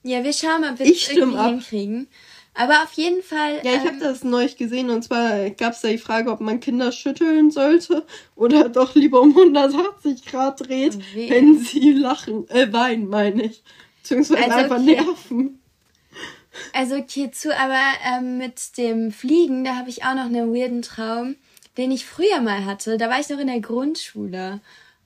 [0.03, 1.49] Ja, wir schauen mal, ob wir es irgendwie ab.
[1.51, 2.07] hinkriegen.
[2.55, 3.61] Aber auf jeden Fall.
[3.63, 6.39] Ja, ich ähm, habe das neulich gesehen und zwar gab es da die Frage, ob
[6.39, 11.29] man Kinder schütteln sollte oder doch lieber um 180 Grad dreht, okay.
[11.29, 13.63] wenn sie lachen, äh, weinen, meine ich.
[14.01, 14.95] Beziehungsweise also, einfach okay.
[14.95, 15.59] nerven.
[16.73, 20.83] Also okay, zu, aber ähm, mit dem Fliegen, da habe ich auch noch einen weirden
[20.83, 21.35] Traum,
[21.77, 22.97] den ich früher mal hatte.
[22.97, 24.61] Da war ich noch in der Grundschule.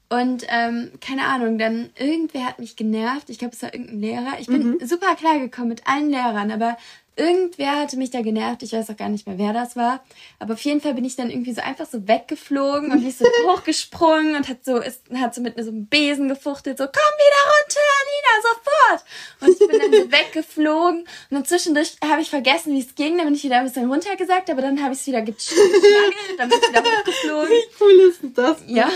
[0.09, 3.29] Und ähm, keine Ahnung, dann irgendwer hat mich genervt.
[3.29, 4.39] Ich glaube, es war irgendein Lehrer.
[4.39, 4.85] Ich bin mhm.
[4.85, 6.77] super klar gekommen mit allen Lehrern, aber
[7.17, 10.03] Irgendwer hatte mich da genervt, ich weiß auch gar nicht mehr, wer das war.
[10.37, 13.25] Aber auf jeden Fall bin ich dann irgendwie so einfach so weggeflogen und ist so
[13.47, 17.41] hochgesprungen und hat so, ist, hat so mit so einem Besen gefuchtelt, so, komm wieder
[17.57, 19.03] runter, Nina, sofort!
[19.41, 23.17] Und ich bin dann so weggeflogen und dann zwischendurch habe ich vergessen, wie es ging,
[23.17, 26.49] dann bin ich wieder ein bisschen runtergesagt, aber dann habe ich es wieder geschnaggelt, dann
[26.49, 27.49] bin ich wieder hochgeflogen.
[27.49, 28.57] Wie cool ist das?
[28.67, 28.91] Ja.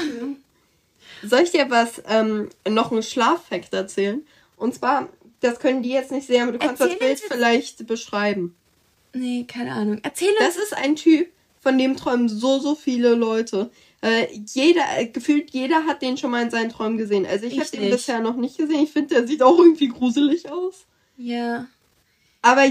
[1.23, 4.23] Soll ich dir was, ähm, noch einen Schlaffakt erzählen?
[4.57, 5.09] Und zwar
[5.41, 8.55] das können die jetzt nicht sehen, aber du kannst Erzähl das Bild vielleicht beschreiben.
[9.13, 9.99] Nee, keine Ahnung.
[10.03, 10.39] Erzähl uns.
[10.39, 13.69] Das ist ein Typ, von dem träumen so, so viele Leute.
[14.01, 17.25] Äh, jeder, äh, gefühlt jeder hat den schon mal in seinen Träumen gesehen.
[17.25, 18.83] Also ich, ich habe den bisher noch nicht gesehen.
[18.83, 20.85] Ich finde, der sieht auch irgendwie gruselig aus.
[21.17, 21.67] Ja.
[22.41, 22.63] Aber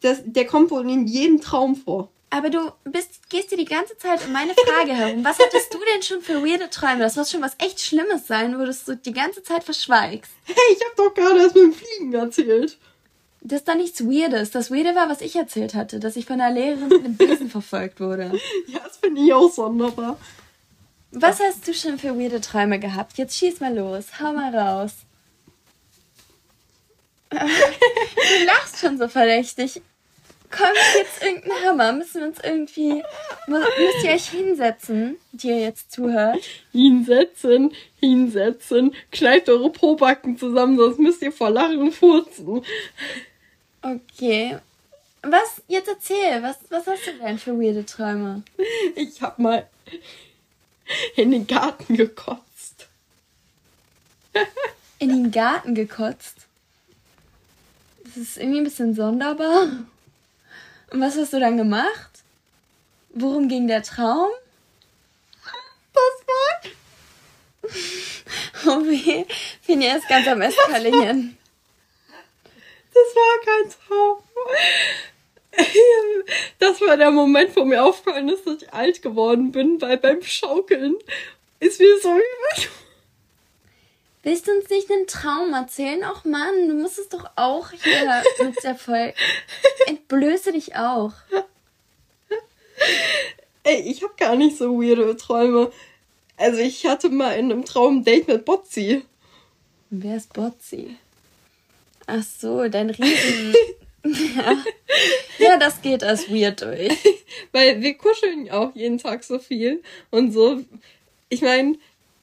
[0.00, 2.10] das, der kommt wohl in jedem Traum vor.
[2.34, 5.22] Aber du bist, gehst dir die ganze Zeit um meine Frage herum.
[5.22, 7.00] Was hattest du denn schon für weirde Träume?
[7.00, 10.32] Das muss schon was echt Schlimmes sein, wo du es so die ganze Zeit verschweigst.
[10.46, 12.78] Hey, ich hab doch gerade erst mit dem Fliegen erzählt.
[13.42, 14.50] Das ist doch nichts Weirdes.
[14.50, 17.50] Das Weirde war, was ich erzählt hatte, dass ich von einer Lehrerin mit einem Besen
[17.50, 18.32] verfolgt wurde.
[18.66, 20.18] Ja, das finde ich auch sonderbar.
[21.10, 23.18] Was hast du schon für weirde Träume gehabt?
[23.18, 24.06] Jetzt schieß mal los.
[24.18, 24.92] Hau mal raus.
[27.30, 29.82] du lachst schon so verdächtig
[30.52, 31.92] kommt jetzt irgendein Hammer?
[31.92, 33.02] Müssen wir uns irgendwie.
[33.46, 36.38] Müsst ihr euch hinsetzen, die ihr jetzt zuhört?
[36.70, 38.94] Hinsetzen, hinsetzen.
[39.10, 42.62] Kneift eure Pobacken zusammen, sonst müsst ihr vor Lachen furzen.
[43.80, 44.58] Okay.
[45.22, 45.62] Was?
[45.68, 46.42] Jetzt erzähl.
[46.42, 48.42] Was, was hast du denn für weirde Träume?
[48.94, 49.68] Ich hab mal
[51.16, 52.88] in den Garten gekotzt.
[54.98, 56.46] In den Garten gekotzt?
[58.04, 59.68] Das ist irgendwie ein bisschen sonderbar.
[60.92, 62.10] Und was hast du dann gemacht?
[63.14, 64.30] Worum ging der Traum?
[65.92, 66.70] Das war.
[68.64, 69.24] Oh weh,
[69.60, 71.36] Finja ist ganz am Eskalieren.
[72.94, 74.22] Das war kein Traum.
[76.60, 80.22] Das war der Moment, wo mir aufgefallen ist, dass ich alt geworden bin, weil beim
[80.22, 80.96] Schaukeln
[81.58, 82.68] ist mir so übel.
[84.22, 86.02] Willst du uns nicht einen Traum erzählen?
[86.04, 89.14] Ach Mann, du musst es doch auch hier mit der Folge.
[89.86, 91.12] Entblöße dich auch.
[93.64, 95.72] Ey, ich habe gar nicht so weirde Träume.
[96.36, 99.04] Also ich hatte mal in einem Traum ein Date mit Botzi.
[99.90, 100.96] Wer ist Botzi?
[102.06, 103.54] Ach so, dein Riesen.
[104.04, 104.56] ja.
[105.38, 106.92] ja, das geht als weird durch.
[107.52, 110.60] Weil wir kuscheln auch jeden Tag so viel und so.
[111.28, 111.76] Ich meine,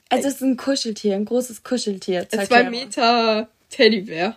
[0.09, 2.27] also es ist ein Kuscheltier, ein großes Kuscheltier.
[2.31, 4.35] Ein zwei Meter Teddybär.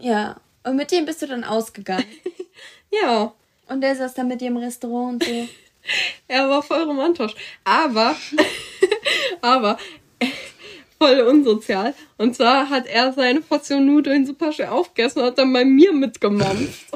[0.00, 0.40] Ja.
[0.64, 2.04] Und mit dem bist du dann ausgegangen.
[2.90, 3.32] ja.
[3.68, 5.48] Und der saß dann mit dir im Restaurant und so.
[6.28, 7.34] er war voll romantisch.
[7.64, 8.16] Aber,
[9.40, 9.78] aber,
[10.98, 11.94] voll unsozial.
[12.18, 15.92] Und zwar hat er seine Portion Nudeln super schön aufgegessen und hat dann bei mir
[15.92, 16.86] mitgemampft.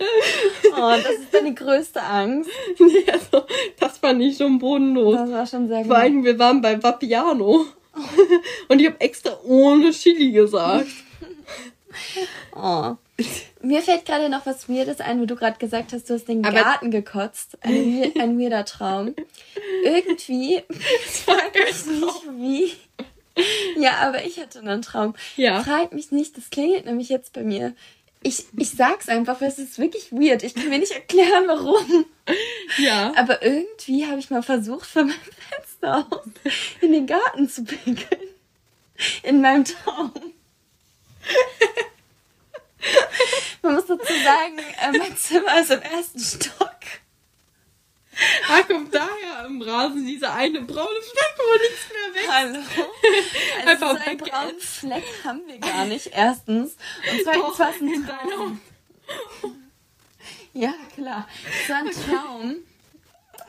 [0.00, 2.50] Oh, das ist deine größte Angst.
[2.78, 3.44] Nee, also,
[3.80, 5.16] das fand ich schon bodenlos.
[5.16, 5.88] Das war schon sehr gut.
[5.88, 7.64] Vor allem, wir waren bei Vapiano.
[7.94, 8.00] Oh.
[8.68, 10.88] Und ich habe extra ohne Chili gesagt.
[12.54, 12.94] Oh.
[13.62, 16.44] Mir fällt gerade noch was Weirdes ein, wo du gerade gesagt hast, du hast den
[16.44, 17.58] Aber Garten gekotzt.
[17.62, 19.14] Ein, ein weirder Traum.
[19.82, 22.72] irgendwie, ich frag mich nicht wie.
[23.80, 25.14] Ja, aber ich hatte einen Traum.
[25.36, 25.62] Ja.
[25.62, 27.74] Frag mich nicht, das klingelt nämlich jetzt bei mir.
[28.22, 30.42] Ich, ich sag's einfach, weil es ist wirklich weird.
[30.42, 32.04] Ich kann mir nicht erklären, warum.
[32.76, 33.12] Ja.
[33.16, 36.26] Aber irgendwie habe ich mal versucht, von meinem Fenster aus
[36.80, 38.20] in den Garten zu pinkeln.
[39.22, 40.12] In meinem Traum.
[43.62, 46.68] Man muss dazu sagen, äh, mein Zimmer ist im ersten Stock.
[48.48, 52.58] Ah, kommt daher im Rasen dieser eine braune Fleck, wo nichts mehr weg Hallo.
[53.66, 56.76] Also Einfach so einen braunen Fleck haben wir gar nicht, erstens.
[57.10, 58.60] Und zweitens war es ein Traum.
[60.52, 61.28] Ja, klar.
[61.62, 62.56] Es war ein Traum.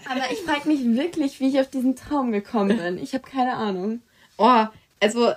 [0.05, 2.97] Aber ich frage mich wirklich, wie ich auf diesen Traum gekommen bin.
[2.97, 4.01] Ich habe keine Ahnung.
[4.38, 4.65] Oh,
[4.99, 5.34] also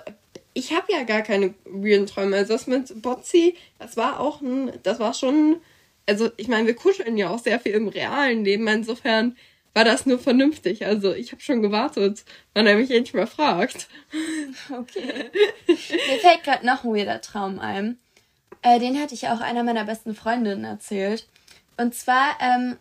[0.53, 2.37] ich habe ja gar keine weirden Träume.
[2.37, 5.57] Also das mit Botzi, das war auch ein, das war schon,
[6.07, 8.67] also ich meine, wir kuscheln ja auch sehr viel im realen Leben.
[8.67, 9.37] Insofern
[9.73, 10.85] war das nur vernünftig.
[10.85, 13.87] Also ich habe schon gewartet, wann er mich endlich mal fragt.
[14.69, 15.31] Okay.
[15.67, 17.97] Mir fällt gerade noch ein weirder Traum ein.
[18.61, 21.27] Äh, den hatte ich auch einer meiner besten Freundinnen erzählt.
[21.75, 22.77] Und zwar ähm,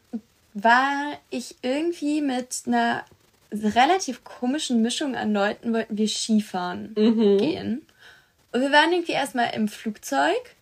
[0.55, 3.05] war ich irgendwie mit einer
[3.53, 7.39] relativ komischen Mischung an Leuten wollten wir Skifahren mhm.
[7.39, 7.87] gehen.
[8.53, 10.55] Und wir waren irgendwie erstmal im Flugzeug.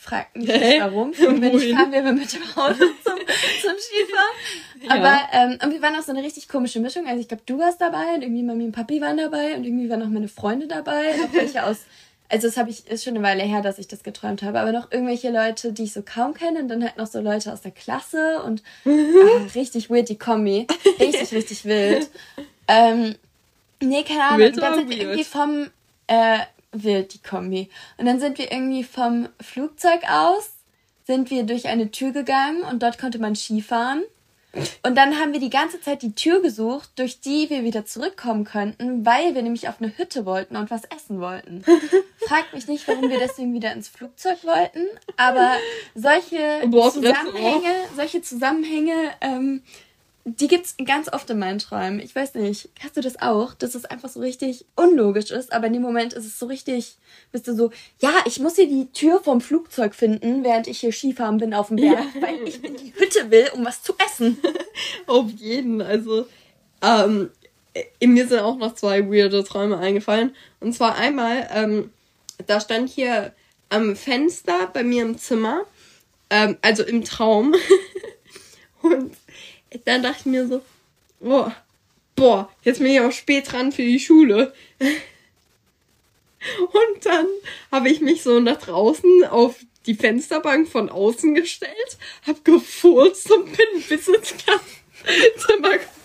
[0.00, 1.12] Fragt mich nicht warum.
[1.14, 3.18] Wenn ich fahren wir mit dem Auto zum,
[3.60, 4.36] zum Skifahren.
[4.82, 4.94] Ja.
[4.94, 7.06] Aber, ähm, und wir waren auch so eine richtig komische Mischung.
[7.06, 9.90] Also ich glaube, du warst dabei und irgendwie Mami und Papi waren dabei und irgendwie
[9.90, 11.14] waren auch meine Freunde dabei.
[11.20, 11.80] Noch welche aus
[12.30, 14.72] also das habe ich, ist schon eine Weile her, dass ich das geträumt habe, aber
[14.72, 17.60] noch irgendwelche Leute, die ich so kaum kenne und dann halt noch so Leute aus
[17.60, 18.90] der Klasse und ah,
[19.54, 20.66] richtig weird die Kombi.
[20.98, 22.08] Richtig, richtig wild.
[22.68, 23.16] Ähm,
[23.82, 24.38] nee, keine Ahnung.
[24.38, 25.70] Wild dann sind wir irgendwie vom,
[26.06, 26.38] äh,
[26.72, 27.68] wild die Kombi.
[27.98, 30.50] Und dann sind wir irgendwie vom Flugzeug aus,
[31.06, 34.02] sind wir durch eine Tür gegangen und dort konnte man Skifahren.
[34.82, 38.44] Und dann haben wir die ganze Zeit die Tür gesucht, durch die wir wieder zurückkommen
[38.44, 41.62] könnten, weil wir nämlich auf eine Hütte wollten und was essen wollten.
[42.18, 45.56] Fragt mich nicht, warum wir deswegen wieder ins Flugzeug wollten, aber
[45.94, 49.62] solche Zusammenhänge, solche Zusammenhänge ähm,
[50.24, 51.98] die gibt's ganz oft in meinen Träumen.
[51.98, 55.68] Ich weiß nicht, hast du das auch, dass es einfach so richtig unlogisch ist, aber
[55.68, 56.96] in dem Moment ist es so richtig,
[57.32, 60.92] bist du so, ja, ich muss hier die Tür vom Flugzeug finden, während ich hier
[60.92, 62.22] Skifahren bin auf dem Berg, ja.
[62.22, 64.38] weil ich in die Hütte will, um was zu essen.
[65.06, 66.26] auf jeden, also
[66.82, 67.30] ähm,
[67.98, 70.34] in mir sind auch noch zwei weirde Träume eingefallen.
[70.60, 71.90] Und zwar einmal, ähm,
[72.46, 73.32] da stand hier
[73.68, 75.62] am Fenster bei mir im Zimmer,
[76.28, 77.54] ähm, also im Traum.
[78.82, 79.14] und
[79.84, 80.62] dann dachte ich mir so,
[81.20, 81.50] oh,
[82.16, 84.52] boah, jetzt bin ich auch spät dran für die Schule.
[86.58, 87.26] Und dann
[87.70, 89.56] habe ich mich so nach draußen auf
[89.86, 96.00] die Fensterbank von außen gestellt, hab gefurzt und bin bis ins Klassenzimmer geflogen.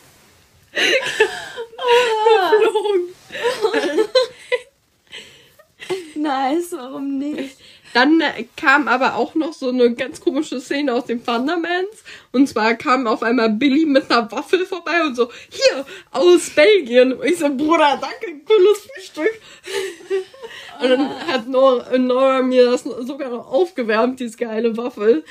[6.16, 7.58] nice, warum nicht?
[7.96, 8.22] Dann
[8.58, 12.04] kam aber auch noch so eine ganz komische Szene aus dem Thundermans.
[12.34, 17.14] Und zwar kam auf einmal Billy mit einer Waffel vorbei und so, hier, aus Belgien.
[17.14, 19.40] Und ich so, Bruder, danke, cooles Frühstück.
[20.82, 25.24] Und dann hat Nora, Nora mir das sogar noch aufgewärmt, diese geile Waffel.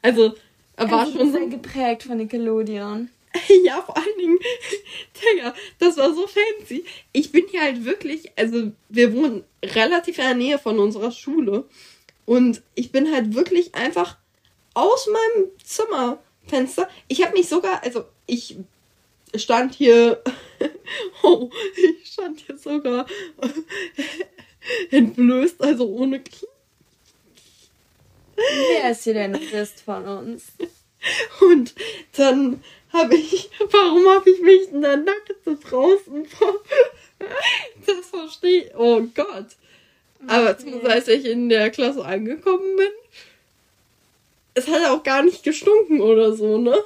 [0.00, 0.36] Also,
[0.76, 3.10] er war also schon sehr geprägt von Nickelodeon.
[3.64, 4.38] ja, vor allen Dingen,
[5.34, 6.84] Digga, das war so fancy.
[7.12, 11.64] Ich bin hier halt wirklich, also wir wohnen relativ in der Nähe von unserer Schule.
[12.26, 14.16] Und ich bin halt wirklich einfach
[14.74, 16.88] aus meinem Zimmerfenster.
[17.08, 18.56] Ich habe mich sogar, also ich
[19.34, 20.22] stand hier,
[21.22, 23.06] oh, ich stand hier sogar
[24.90, 26.48] entblößt, also ohne Knie.
[28.36, 30.46] Wer ist hier denn Christ von uns?
[31.40, 31.74] Und
[32.16, 32.62] dann
[32.94, 36.54] habe ich, warum habe ich mich in der Nackte draußen vor?
[37.86, 38.74] Das verstehe ich.
[38.76, 39.46] Oh Gott.
[40.26, 40.80] Aber okay.
[40.86, 42.88] als ich in der Klasse angekommen bin,
[44.54, 46.76] es hat auch gar nicht gestunken oder so, ne?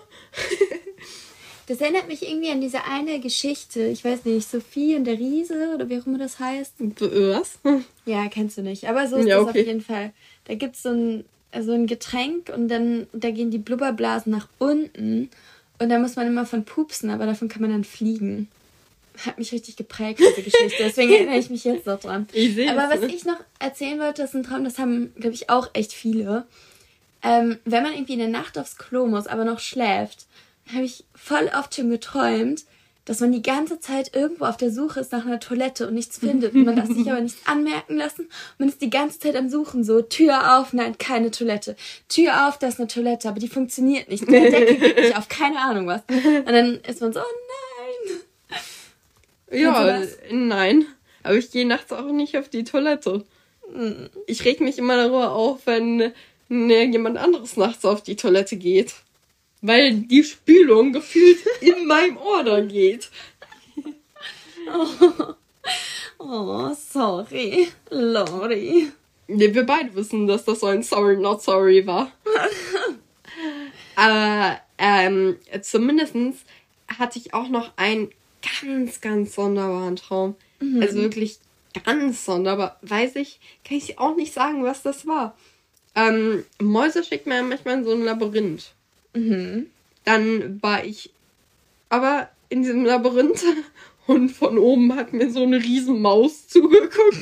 [1.68, 3.84] Das erinnert mich irgendwie an diese eine Geschichte.
[3.88, 6.76] Ich weiß nicht, Sophie und der Riese oder wie auch immer das heißt.
[6.78, 7.58] Was?
[8.06, 8.88] Ja, kennst du nicht.
[8.88, 9.60] Aber so ist ja, das okay.
[9.60, 10.12] auf jeden Fall.
[10.46, 11.26] Da gibt es so ein,
[11.60, 15.28] so ein Getränk und dann da gehen die Blubberblasen nach unten.
[15.78, 18.48] Und da muss man immer von pupsen, aber davon kann man dann fliegen.
[19.24, 20.76] Hat mich richtig geprägt, diese Geschichte.
[20.82, 22.28] Deswegen erinnere ich mich jetzt noch dran.
[22.32, 25.50] Ich sehe Aber was ich noch erzählen wollte, ist ein Traum, das haben, glaube ich,
[25.50, 26.46] auch echt viele.
[27.22, 30.26] Ähm, wenn man irgendwie in der Nacht aufs Klo muss, aber noch schläft,
[30.72, 32.64] habe ich voll oft schon geträumt,
[33.08, 36.18] dass man die ganze Zeit irgendwo auf der Suche ist nach einer Toilette und nichts
[36.18, 36.52] findet.
[36.52, 38.28] Und man darf sich aber nichts anmerken lassen.
[38.58, 41.74] Man ist die ganze Zeit am Suchen, so Tür auf, nein, keine Toilette.
[42.10, 44.28] Tür auf, da ist eine Toilette, aber die funktioniert nicht.
[44.28, 46.02] Die Decke geht nicht auf, keine Ahnung was.
[46.06, 48.58] Und dann ist man so, oh
[49.48, 49.58] nein.
[49.58, 50.84] Ja, nein.
[51.22, 53.24] Aber ich gehe nachts auch nicht auf die Toilette.
[53.72, 54.10] Hm.
[54.26, 56.12] Ich reg mich immer darüber auf, wenn
[56.50, 58.96] ne, jemand anderes nachts auf die Toilette geht.
[59.60, 63.10] Weil die Spülung gefühlt in meinem Ohr dann geht.
[64.72, 65.34] Oh,
[66.18, 68.92] oh sorry, Lori.
[69.26, 72.12] Wir beide wissen, dass das so ein Sorry, not sorry war.
[73.96, 76.14] Aber ähm, zumindest
[76.98, 78.10] hatte ich auch noch einen
[78.62, 80.36] ganz, ganz sonderbaren Traum.
[80.60, 80.80] Mhm.
[80.80, 81.38] Also wirklich
[81.84, 82.78] ganz sonderbar.
[82.82, 85.36] Weiß ich, kann ich auch nicht sagen, was das war.
[85.94, 88.72] Ähm, Mäuse schickt mir manchmal in so ein Labyrinth.
[89.18, 89.66] Mhm.
[90.04, 91.10] Dann war ich
[91.88, 93.44] aber in diesem Labyrinth
[94.06, 97.16] und von oben hat mir so eine Riesenmaus zugeguckt.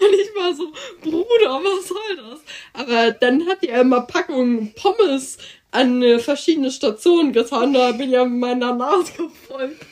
[0.00, 0.72] Und ich war so,
[1.02, 2.40] Bruder, was soll das?
[2.72, 5.38] Aber dann hat die immer Packungen Pommes
[5.70, 7.74] an verschiedene Stationen getan.
[7.74, 9.84] Da bin ich ja mit meiner Nase gefolgt.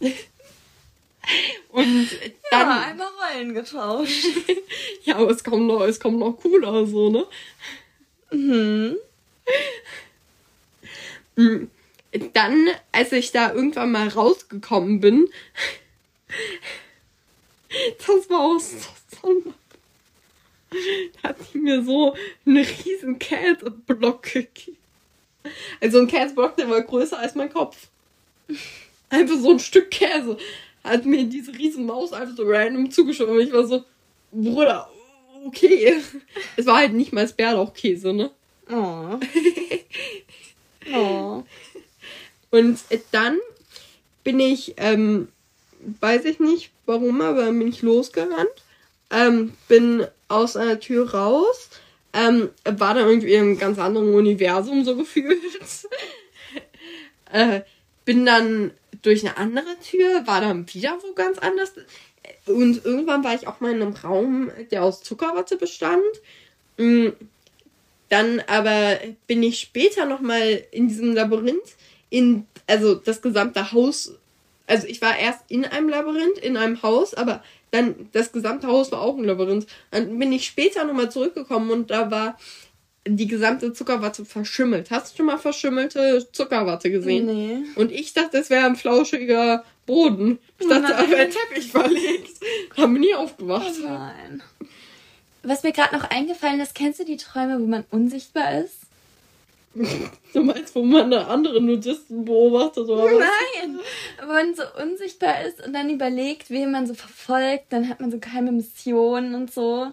[1.70, 2.08] Und
[2.50, 2.68] dann.
[2.68, 4.26] Ja, einmal Rollen getauscht.
[5.04, 7.26] ja, aber es kommt noch, es kommt noch cooler, so, ne?
[8.30, 8.96] Mhm.
[11.36, 11.64] Mm,
[12.34, 15.28] dann, als ich da irgendwann mal rausgekommen bin,
[18.06, 18.78] das war auch so
[19.22, 19.54] sonderbar.
[21.22, 22.14] Da hat sie mir so
[22.46, 24.78] einen riesen Käseblock gegeben.
[25.80, 27.88] Also ein Käseblock, der war größer als mein Kopf.
[29.10, 30.38] Einfach so ein Stück Käse.
[30.84, 33.34] Hat mir diese riesen Maus einfach so random zugeschoben.
[33.34, 33.84] Und ich war so,
[34.32, 34.90] Bruder,
[35.44, 36.00] okay.
[36.56, 38.30] Es war halt nicht mal Bärlauchkäse, ne?
[38.70, 39.18] Oh.
[40.92, 41.44] oh.
[42.50, 42.78] Und
[43.10, 43.38] dann
[44.24, 45.28] bin ich, ähm,
[46.00, 48.50] weiß ich nicht warum, aber bin ich losgerannt.
[49.10, 51.70] Ähm, bin aus einer Tür raus.
[52.12, 55.40] Ähm, war da irgendwie im ganz anderen Universum so gefühlt.
[57.32, 57.62] äh,
[58.04, 61.72] bin dann durch eine andere Tür, war dann wieder wo ganz anders.
[62.46, 66.02] Und irgendwann war ich auch mal in einem Raum, der aus Zuckerwatte bestand.
[68.12, 71.76] Dann aber bin ich später nochmal in diesem Labyrinth,
[72.10, 74.12] in, also das gesamte Haus,
[74.66, 78.92] also ich war erst in einem Labyrinth, in einem Haus, aber dann das gesamte Haus
[78.92, 79.66] war auch ein Labyrinth.
[79.92, 82.36] Dann bin ich später nochmal zurückgekommen und da war
[83.08, 84.90] die gesamte Zuckerwatte verschimmelt.
[84.90, 87.24] Hast du schon mal verschimmelte Zuckerwatte gesehen?
[87.24, 87.64] Nee.
[87.76, 90.38] Und ich dachte, es wäre ein flauschiger Boden.
[90.58, 92.40] Ich dachte, da wäre ein Teppich verlegt.
[92.76, 93.72] Haben wir nie aufgewacht.
[93.80, 94.42] Oh nein.
[95.42, 98.76] Was mir gerade noch eingefallen ist, kennst du die Träume, wo man unsichtbar ist?
[100.34, 103.12] Du meinst, wo man eine andere Nudisten beobachtet oder was?
[103.12, 103.80] Nein,
[104.20, 108.10] wo man so unsichtbar ist und dann überlegt, wen man so verfolgt, dann hat man
[108.10, 109.90] so geheime Missionen und so.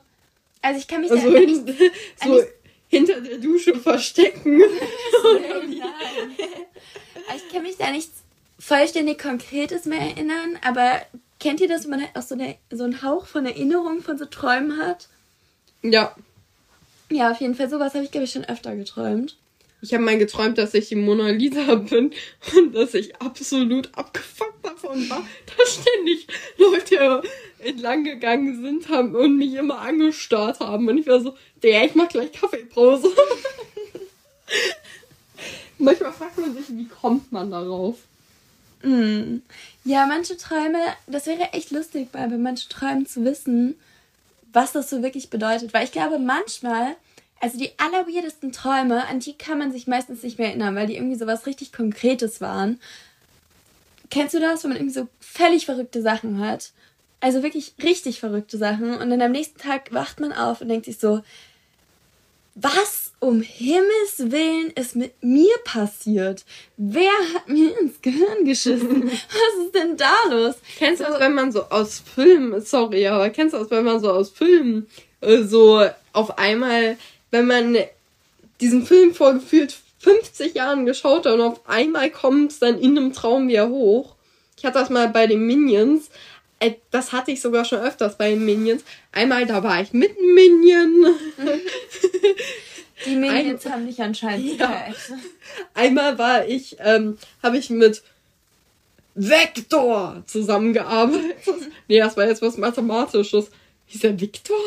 [0.61, 1.79] Also ich kann mich also da hin, nicht,
[2.23, 2.43] so
[2.89, 4.57] hinter der Dusche verstecken.
[5.23, 5.81] Nein.
[7.37, 8.11] ich kann mich da nicht
[8.59, 11.01] vollständig Konkretes mehr erinnern, aber
[11.39, 14.17] kennt ihr das, wenn man halt auch so, eine, so einen Hauch von Erinnerung von
[14.17, 15.07] so Träumen hat?
[15.81, 16.15] Ja.
[17.09, 17.69] Ja, auf jeden Fall.
[17.69, 19.35] Sowas habe ich, glaube ich, schon öfter geträumt.
[19.81, 22.11] Ich habe mal geträumt, dass ich die Mona Lisa bin
[22.55, 25.25] und dass ich absolut abgefuckt davon war,
[25.57, 27.21] dass ständig Leute
[27.59, 30.87] entlang gegangen sind haben und mich immer angestarrt haben.
[30.87, 33.09] Und ich war so, der, ich mach gleich Kaffeepause.
[35.77, 37.95] Manchmal fragt man sich, wie kommt man darauf?
[38.83, 39.37] Mm.
[39.85, 43.75] Ja, manche Träume, das wäre echt lustig, bei manchen Träumen zu wissen,
[44.51, 45.73] was das so wirklich bedeutet.
[45.73, 46.95] Weil ich glaube, manchmal,
[47.39, 50.95] also die allerweirdesten Träume, an die kann man sich meistens nicht mehr erinnern, weil die
[50.95, 52.79] irgendwie so was richtig Konkretes waren.
[54.09, 56.71] Kennst du das, wenn man irgendwie so völlig verrückte Sachen hat?
[57.19, 58.97] Also wirklich richtig verrückte Sachen.
[58.97, 61.21] Und dann am nächsten Tag wacht man auf und denkt sich so,
[62.55, 66.45] was um Himmels Willen ist mit mir passiert?
[66.77, 69.03] Wer hat mir ins Gehirn geschissen?
[69.11, 70.55] Was ist denn da los?
[70.77, 73.99] Kennst du das, wenn man so aus Filmen, sorry, aber kennst du das, wenn man
[73.99, 74.87] so aus Filmen
[75.21, 76.97] äh, so auf einmal,
[77.31, 77.77] wenn man
[78.61, 82.97] diesen Film vor gefühlt 50 Jahren geschaut hat und auf einmal kommt es dann in
[82.97, 84.15] einem Traum wieder hoch?
[84.57, 86.09] Ich hatte das mal bei den Minions,
[86.59, 88.83] äh, das hatte ich sogar schon öfters bei den Minions.
[89.11, 91.15] Einmal, da war ich mit Minion.
[93.05, 94.85] Die Ein, haben dich anscheinend ja.
[95.73, 98.03] Einmal war ich, ähm, habe ich mit
[99.15, 101.37] Vektor zusammengearbeitet.
[101.87, 103.49] nee, das war jetzt was Mathematisches.
[103.87, 104.57] Hieß der Viktor?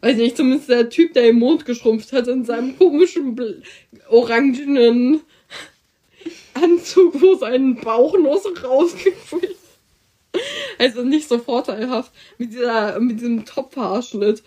[0.00, 3.36] Weiß nicht, zumindest der Typ, der im Mond geschrumpft hat in seinem komischen,
[4.08, 5.20] orangenen
[6.54, 9.56] Anzug, wo sein Bauch nur so rausgequillt.
[10.78, 14.42] Also nicht so vorteilhaft mit, dieser, mit diesem Top-Haarschnitt.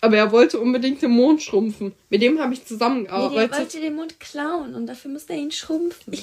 [0.00, 1.92] Aber er wollte unbedingt den Mond schrumpfen.
[2.08, 3.32] Mit dem habe ich zusammengearbeitet.
[3.32, 6.16] Nee, der wollte den Mond klauen und dafür musste er ihn schrumpfen.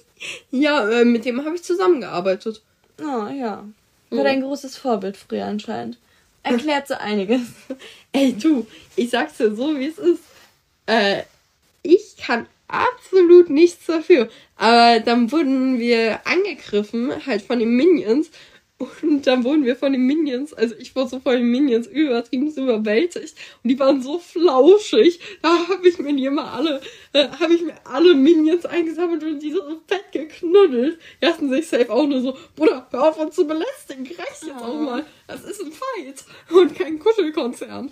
[0.50, 2.62] ja, äh, mit dem habe ich zusammengearbeitet.
[3.00, 3.64] Oh, ja.
[4.10, 5.96] War dein großes Vorbild früher anscheinend.
[6.42, 7.40] Erklärt so einiges.
[8.12, 8.66] Ey, du,
[8.96, 10.22] ich sag's dir so, wie es ist.
[10.86, 11.22] Äh,
[11.82, 14.28] ich kann absolut nichts dafür.
[14.56, 18.30] Aber dann wurden wir angegriffen, halt von den Minions.
[19.02, 22.50] Und dann wurden wir von den Minions, also ich war so von den Minions übertrieben
[22.50, 23.36] so überwältigt.
[23.62, 25.20] Und die waren so flauschig.
[25.42, 26.80] Da habe ich mir die immer alle,
[27.12, 30.98] äh, habe ich mir alle Minions eingesammelt und die so fett geknuddelt.
[31.20, 34.52] Die hatten sich safe auch nur so, Bruder, hör auf uns zu belästigen, reicht jetzt
[34.52, 35.04] auch mal.
[35.26, 37.90] Das ist ein Fight und kein Kuschelkonzern.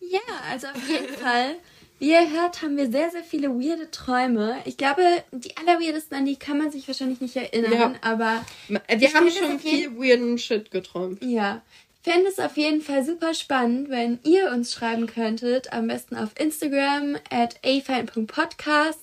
[0.00, 0.20] Ja,
[0.50, 1.56] also auf jeden Fall.
[1.98, 4.56] Wie ihr hört, haben wir sehr, sehr viele weirde Träume.
[4.64, 7.92] Ich glaube, die allerweirdesten, an die kann man sich wahrscheinlich nicht erinnern, Ja.
[8.02, 8.44] aber.
[8.68, 11.20] Wir haben schon viel weirden Shit geträumt.
[11.24, 11.62] Ja.
[12.04, 15.72] Ich fände es auf jeden Fall super spannend, wenn ihr uns schreiben könntet.
[15.72, 19.00] Am besten auf Instagram at afine.podcast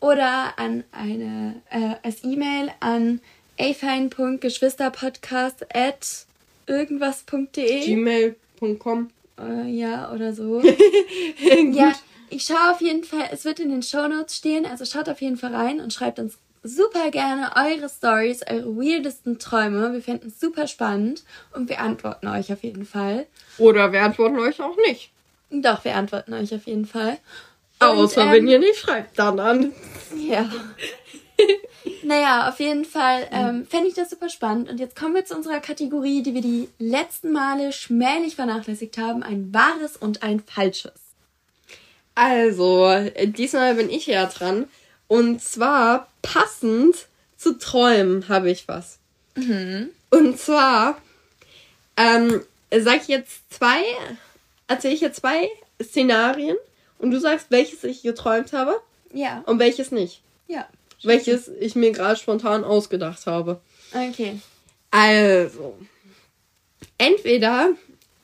[0.00, 3.20] oder an eine, äh, als E-Mail an
[3.58, 6.26] afine.geschwisterpodcast at
[6.66, 7.86] irgendwas.de.
[7.86, 9.10] Gmail.com.
[9.38, 10.60] Äh, ja, oder so.
[11.72, 11.94] ja,
[12.30, 15.36] ich schaue auf jeden Fall, es wird in den Shownotes stehen, also schaut auf jeden
[15.36, 19.92] Fall rein und schreibt uns super gerne eure Stories, eure weirdesten Träume.
[19.92, 21.22] Wir finden es super spannend
[21.52, 23.26] und wir antworten euch auf jeden Fall.
[23.58, 25.12] Oder wir antworten euch auch nicht.
[25.50, 27.18] Doch, wir antworten euch auf jeden Fall.
[27.80, 29.72] Und, Außer ähm, wenn ihr nicht schreibt, dann an.
[30.16, 30.50] Ja.
[32.02, 34.70] naja, auf jeden Fall ähm, fände ich das super spannend.
[34.70, 39.22] Und jetzt kommen wir zu unserer Kategorie, die wir die letzten Male schmählich vernachlässigt haben.
[39.22, 41.03] Ein wahres und ein falsches.
[42.14, 42.88] Also,
[43.24, 44.68] diesmal bin ich ja dran.
[45.08, 47.06] Und zwar passend
[47.36, 48.98] zu Träumen habe ich was.
[49.36, 50.96] Und zwar
[51.96, 52.42] ähm,
[52.76, 53.82] sag ich jetzt zwei,
[54.68, 55.48] erzähle ich jetzt zwei
[55.82, 56.56] Szenarien
[56.98, 58.80] und du sagst, welches ich geträumt habe
[59.12, 59.42] Ja.
[59.46, 60.22] und welches nicht.
[60.48, 60.66] Ja.
[61.02, 63.60] Welches ich mir gerade spontan ausgedacht habe.
[63.92, 64.40] Okay.
[64.90, 65.76] Also,
[66.96, 67.70] entweder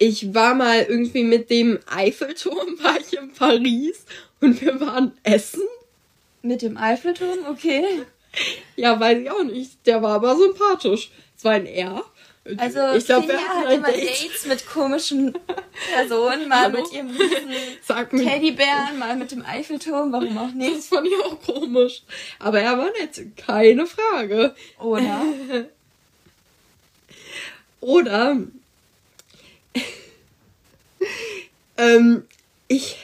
[0.00, 4.06] ich war mal irgendwie mit dem Eiffelturm, war ich in Paris
[4.40, 5.62] und wir waren essen.
[6.42, 7.84] Mit dem Eiffelturm, okay.
[8.76, 9.72] Ja, weiß ich auch nicht.
[9.84, 11.10] Der war aber sympathisch.
[11.36, 12.02] Es war ein R.
[12.56, 14.08] Also ich glaube, wir Finja hat immer Date.
[14.08, 15.34] Dates mit komischen
[15.94, 16.80] Personen, mal Hallo?
[16.80, 20.84] mit ihrem riesen Teddybären, mal mit dem Eiffelturm, warum auch das nicht.
[20.84, 22.02] fand ich auch komisch.
[22.38, 24.54] Aber er war nett, keine Frage.
[24.78, 25.22] Oder?
[27.82, 28.38] Oder
[31.76, 32.24] ähm,
[32.68, 32.96] ich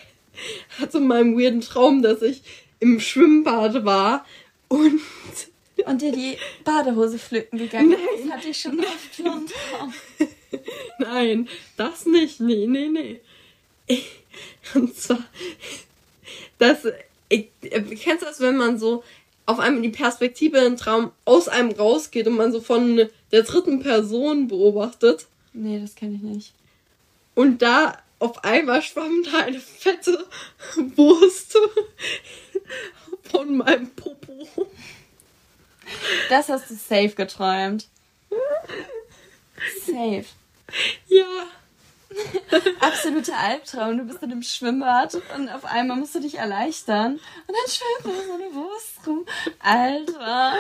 [0.81, 2.43] hatte mal einen weirden Traum, dass ich
[2.81, 4.27] im Schwimmbad war
[4.69, 5.01] und
[5.85, 7.93] Und dir die Badehose pflücken gegangen.
[7.93, 8.27] ist.
[8.27, 9.95] Das hatte ich schon oft so einen Traum.
[10.99, 12.41] Nein, das nicht.
[12.41, 13.21] Nee, nee, nee.
[14.75, 15.25] Und zwar,
[16.59, 16.79] das,
[17.29, 19.05] ich, kennst du das, wenn man so
[19.47, 23.81] auf einmal die Perspektive im Traum aus einem rausgeht und man so von der dritten
[23.81, 26.53] Person beobachtet Nee, das kenne ich nicht.
[27.37, 30.27] Und da auf einmal schwamm da eine fette
[30.97, 31.57] Wurst
[33.31, 34.67] von meinem Popo.
[36.29, 37.87] Das hast du safe geträumt.
[39.87, 40.25] Safe.
[41.07, 41.47] Ja,
[42.81, 43.99] Absoluter Albtraum.
[43.99, 47.15] Du bist in einem Schwimmbad und auf einmal musst du dich erleichtern.
[47.15, 49.27] Und dann schwimmt da so eine Wurst rum.
[49.59, 50.55] Alter,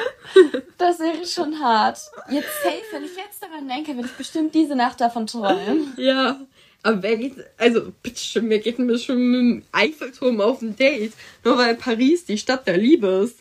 [0.78, 1.98] das wäre schon hart.
[2.30, 5.94] Jetzt safe, wenn ich jetzt daran denke, werde ich bestimmt diese Nacht davon träumen.
[5.96, 6.38] ja.
[6.82, 11.12] Aber wer geht, also bitteschön, wer geht denn schon mit dem Eiffelturm auf ein Date?
[11.44, 13.38] Nur weil Paris die Stadt der Liebe ist.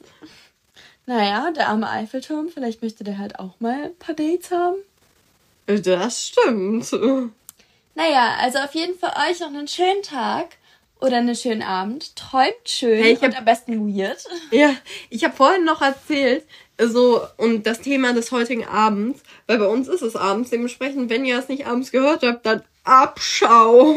[1.06, 4.78] Naja, der arme Eiffelturm, vielleicht möchte der halt auch mal ein paar Dates haben.
[5.68, 6.92] Das stimmt.
[7.94, 10.58] Naja, also auf jeden Fall euch noch einen schönen Tag
[11.00, 12.16] oder einen schönen Abend.
[12.16, 14.24] Träumt schön Hey, ich hab- am besten weird.
[14.52, 14.76] Ja,
[15.10, 16.46] ich habe vorhin noch erzählt,
[16.80, 21.24] so, und das Thema des heutigen Abends, weil bei uns ist es abends, dementsprechend, wenn
[21.26, 23.96] ihr es nicht abends gehört habt, dann Abschau.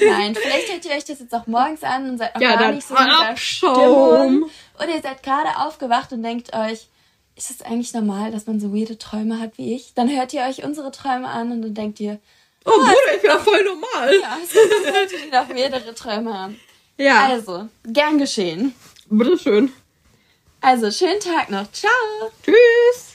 [0.00, 2.72] Nein, vielleicht hört ihr euch das jetzt auch morgens an und seid noch Ja, gar
[2.72, 3.36] nicht so in.
[3.36, 4.50] Stimmung.
[4.78, 6.86] Oder ihr seid gerade aufgewacht und denkt euch,
[7.34, 9.94] ist es eigentlich normal, dass man so weirde Träume hat wie ich?
[9.94, 12.18] Dann hört ihr euch unsere Träume an und dann denkt ihr,
[12.64, 14.12] Oh, Bruder, ich bin doch voll normal.
[14.20, 16.60] ja, es gibt Leute, die noch weirdere Träume haben.
[16.98, 18.74] Ja, Also, gern geschehen.
[19.08, 19.72] bitteschön.
[20.60, 21.70] Also, schönen Tag noch.
[21.72, 21.90] Ciao.
[22.44, 23.07] Tschüss.